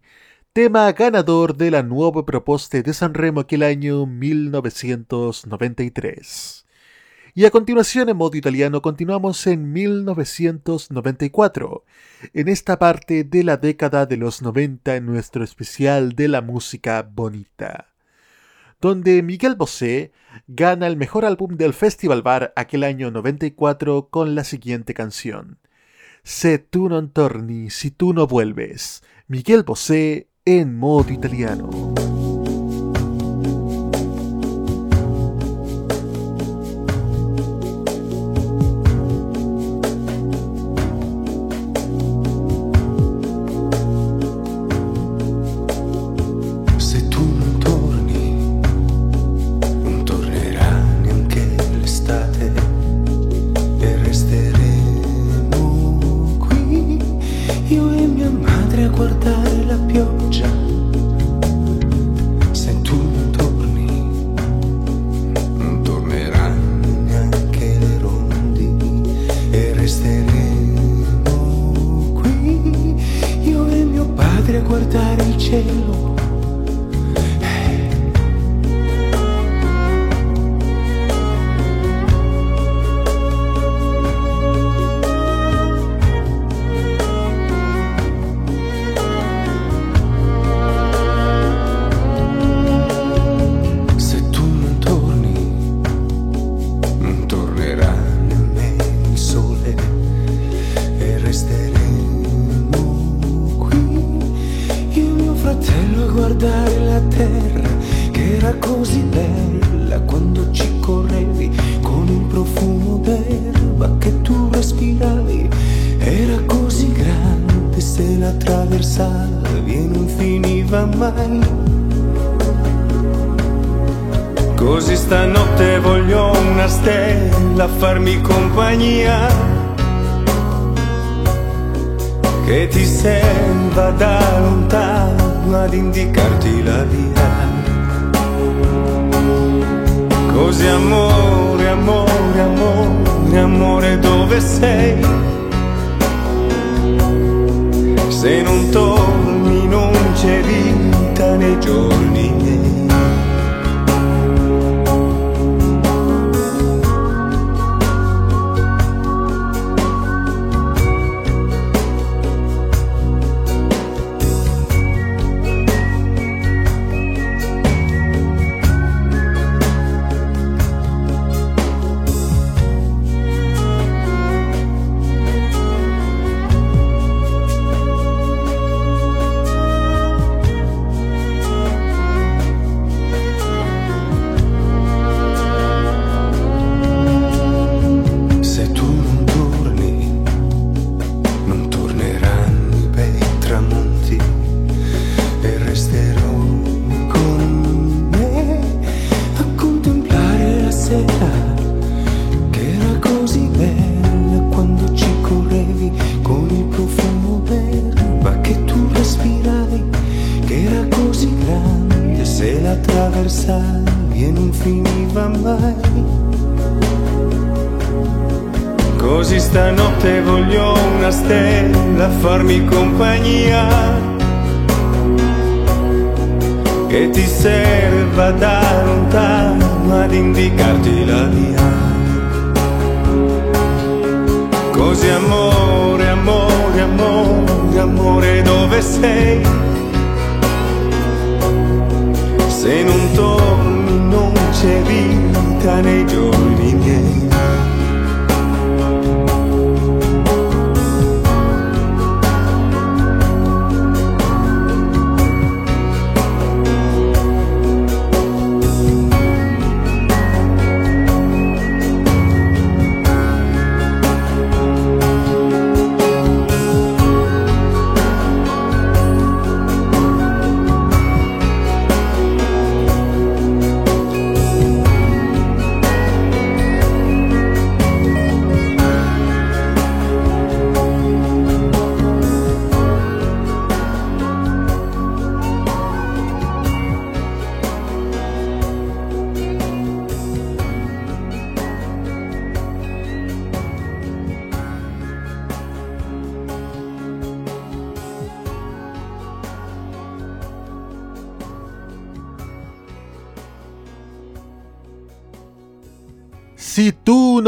[0.53, 6.65] tema ganador de la nueva propuesta de Sanremo aquel año 1993.
[7.33, 11.83] Y a continuación en modo italiano continuamos en 1994,
[12.33, 17.01] en esta parte de la década de los 90 en nuestro especial de la música
[17.01, 17.90] bonita
[18.81, 20.11] donde Miguel Bosé
[20.47, 25.59] gana el mejor álbum del Festival Bar aquel año 94 con la siguiente canción.
[26.23, 29.01] Se tu non torni, si tú no vuelves.
[29.27, 31.69] Miguel Bosé en modo italiano.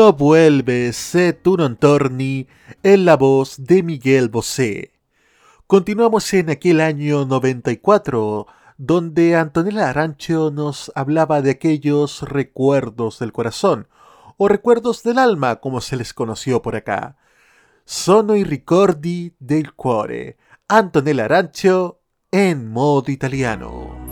[0.04, 2.50] Cuando vuelve Seturon Torni
[2.84, 4.92] en la voz de Miguel Bosé.
[5.66, 8.46] Continuamos en aquel año 94,
[8.78, 13.88] donde Antonella Arancho nos hablaba de aquellos recuerdos del corazón,
[14.36, 17.16] o recuerdos del alma, como se les conoció por acá.
[17.86, 20.36] Sono i ricordi del cuore.
[20.68, 24.03] Antonella Arancho en modo italiano.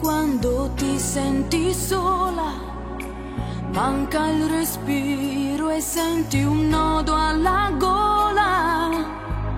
[0.00, 2.52] quando ti senti sola,
[3.72, 8.88] manca il respiro e senti un nodo alla gola.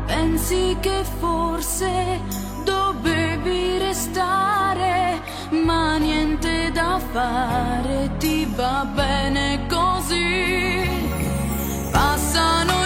[0.06, 2.20] Pensi che forse
[2.64, 5.22] dovevi restare,
[5.64, 10.90] ma niente da fare, ti va bene così.
[11.92, 12.81] Passano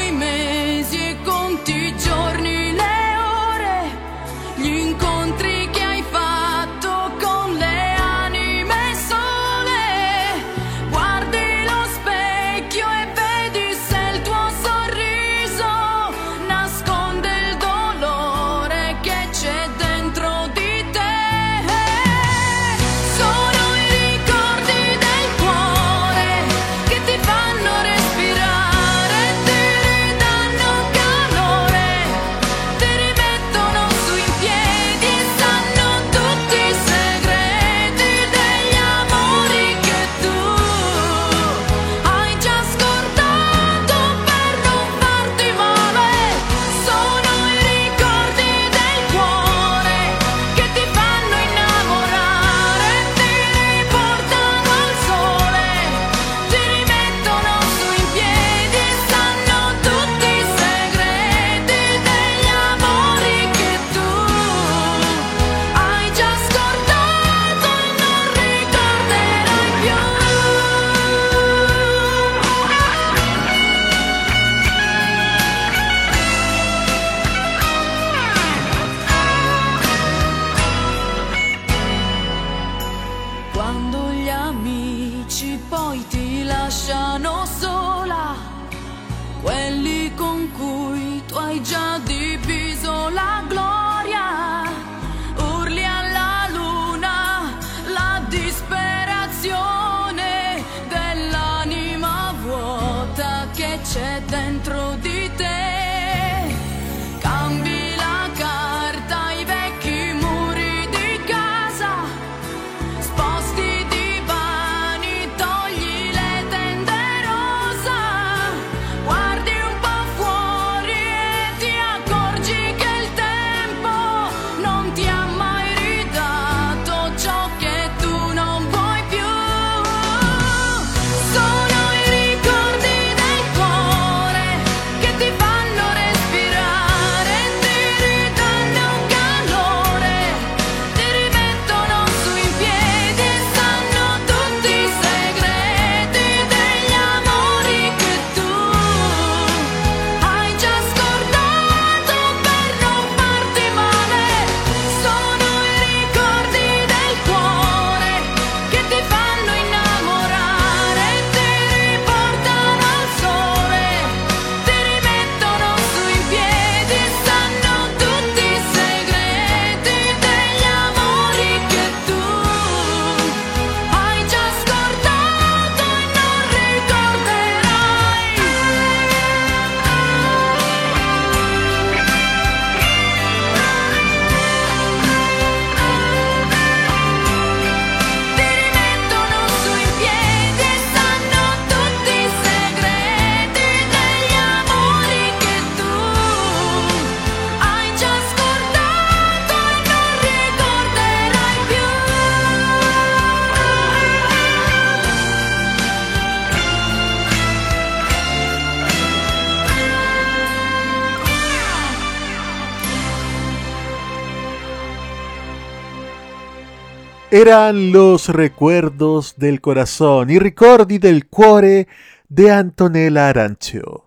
[217.38, 221.86] Eran los recuerdos del corazón y ricordi del cuore
[222.30, 224.06] de Antonella Arancio.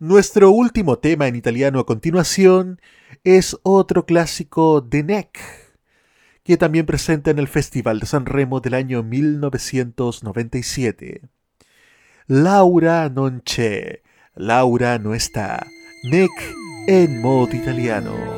[0.00, 2.80] Nuestro último tema en italiano a continuación
[3.22, 5.38] es otro clásico de Neck,
[6.42, 11.20] que también presenta en el Festival de San Remo del año 1997.
[12.26, 14.02] Laura non c'è,
[14.34, 15.64] Laura no está,
[16.10, 16.32] Neck
[16.88, 18.37] en modo italiano.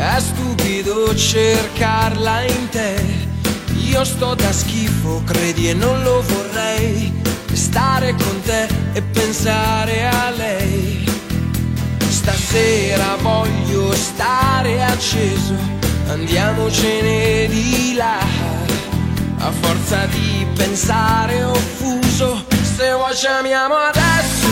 [0.00, 3.28] è stupido cercarla in te.
[3.88, 7.12] Io sto da schifo, credi e non lo vorrei.
[7.52, 11.04] Stare con te e pensare a lei.
[12.08, 15.54] Stasera voglio stare acceso,
[16.08, 18.18] andiamocene di là.
[19.38, 22.44] A forza di pensare offuso,
[22.76, 24.48] se vuoi ci amiamo adesso,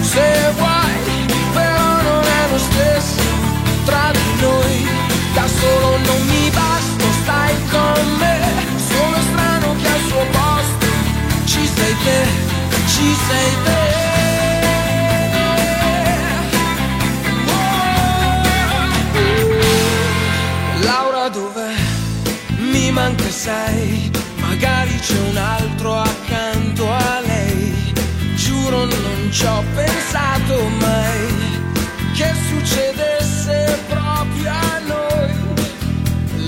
[0.00, 3.22] se vuoi, però non è lo stesso
[3.84, 4.86] tra noi.
[5.34, 8.38] Da solo non mi basta, stai con me,
[8.90, 10.86] sono strano che al suo posto
[11.44, 12.20] ci sei te,
[12.86, 13.86] ci sei te.
[20.84, 21.74] Laura dov'è?
[22.58, 24.10] Mi manca sei,
[24.40, 27.92] magari c'è un altro accanto a lei.
[28.34, 31.46] Giuro non ci ho pensato mai
[32.14, 32.97] che succedesse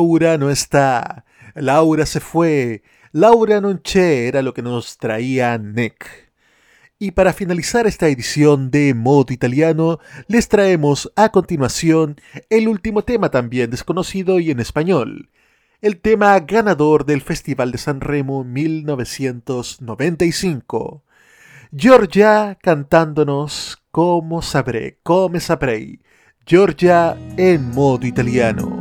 [0.00, 1.26] Laura no está.
[1.54, 2.82] Laura se fue.
[3.12, 6.30] Laura non c'è era lo que nos traía Nick.
[6.98, 12.18] Y para finalizar esta edición de Modo Italiano, les traemos a continuación
[12.48, 15.28] el último tema también desconocido y en español.
[15.82, 21.04] El tema ganador del Festival de San Remo 1995.
[21.76, 26.00] Georgia cantándonos Como sabré, come saprei.
[26.46, 28.79] Georgia en modo italiano.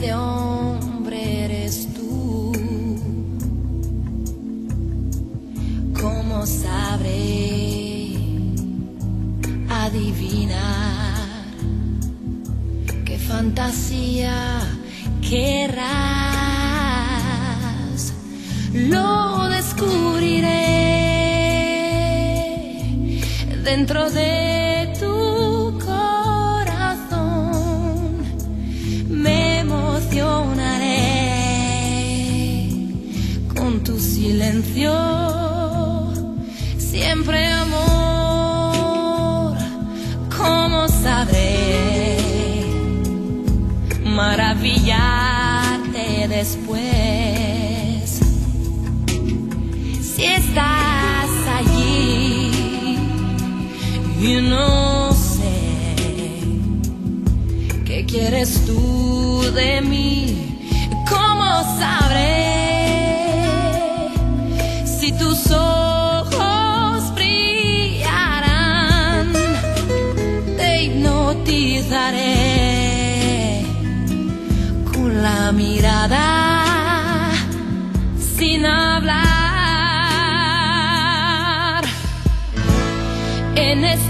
[0.00, 2.52] De hombre eres tú?
[6.00, 8.16] ¿Cómo sabré
[9.68, 11.18] adivinar
[13.04, 14.60] qué fantasía
[15.20, 15.80] querrás?
[18.72, 20.60] Lo descubriré
[23.64, 24.59] dentro de
[34.30, 34.94] silencio
[36.78, 39.56] siempre amor
[40.38, 42.16] cómo sabré
[44.04, 48.20] maravillarte después
[50.00, 52.52] si estás allí
[54.22, 55.58] y no sé
[57.84, 60.49] qué quieres tú de mí.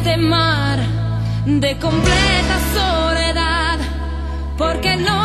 [0.03, 0.79] Este mar
[1.45, 3.79] de completa soledad
[4.57, 5.20] porque no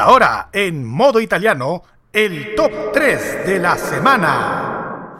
[0.00, 1.82] ahora, en modo italiano,
[2.12, 5.18] el top 3 de la semana.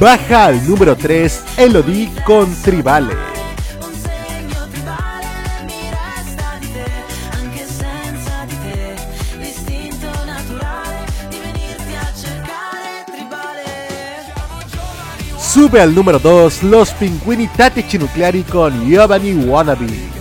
[0.00, 3.14] Baja al número 3 Elodie con Tribale.
[15.38, 20.15] Sube al número 2 Los Pinguini Tattici Nucleari con Giovanni Wannabe.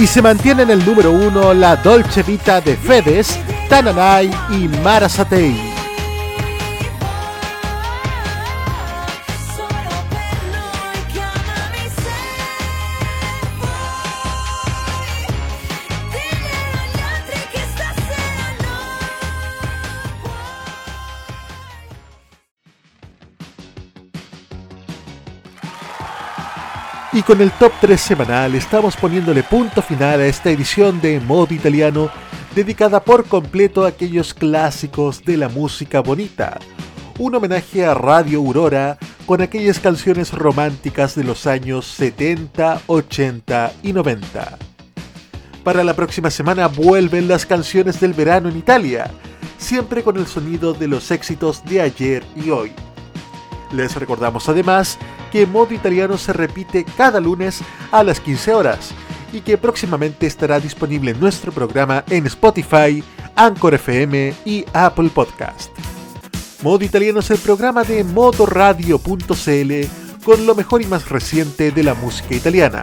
[0.00, 5.69] Y se mantiene en el número 1 la Dolce Vita de Fedes, Tananai y Marasatei.
[27.20, 31.52] Y con el top 3 semanal estamos poniéndole punto final a esta edición de Modo
[31.52, 32.10] Italiano
[32.54, 36.58] dedicada por completo a aquellos clásicos de la música bonita.
[37.18, 43.92] Un homenaje a Radio Aurora con aquellas canciones románticas de los años 70, 80 y
[43.92, 44.58] 90.
[45.62, 49.10] Para la próxima semana vuelven las canciones del verano en Italia,
[49.58, 52.72] siempre con el sonido de los éxitos de ayer y hoy.
[53.72, 54.98] Les recordamos además
[55.30, 57.60] que Modo Italiano se repite cada lunes
[57.92, 58.90] a las 15 horas
[59.32, 63.02] y que próximamente estará disponible nuestro programa en Spotify,
[63.36, 65.70] Anchor FM y Apple Podcast.
[66.62, 69.72] Modo Italiano es el programa de modoradio.cl
[70.24, 72.82] con lo mejor y más reciente de la música italiana.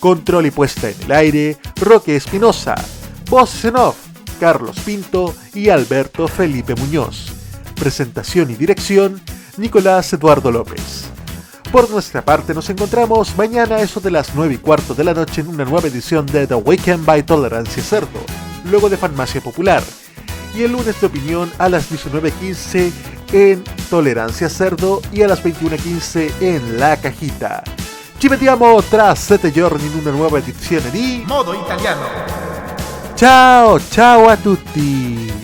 [0.00, 2.74] Control y puesta en el aire, Roque Espinosa.
[3.28, 3.96] Voces en off,
[4.40, 7.32] Carlos Pinto y Alberto Felipe Muñoz.
[7.74, 9.20] Presentación y dirección,
[9.56, 11.04] Nicolás Eduardo López.
[11.70, 15.14] Por nuestra parte, nos encontramos mañana a eso de las 9 y cuarto de la
[15.14, 18.20] noche en una nueva edición de The Weekend by Tolerancia Cerdo,
[18.64, 19.82] luego de Farmacia Popular,
[20.54, 22.92] y el lunes de opinión a las 19.15
[23.32, 27.64] en Tolerancia Cerdo y a las 21.15 en La Cajita.
[28.18, 32.06] Ci vediamo tra 7 giorni in una nuova edizione di Modo Italiano.
[33.14, 35.43] Ciao, ciao a tutti!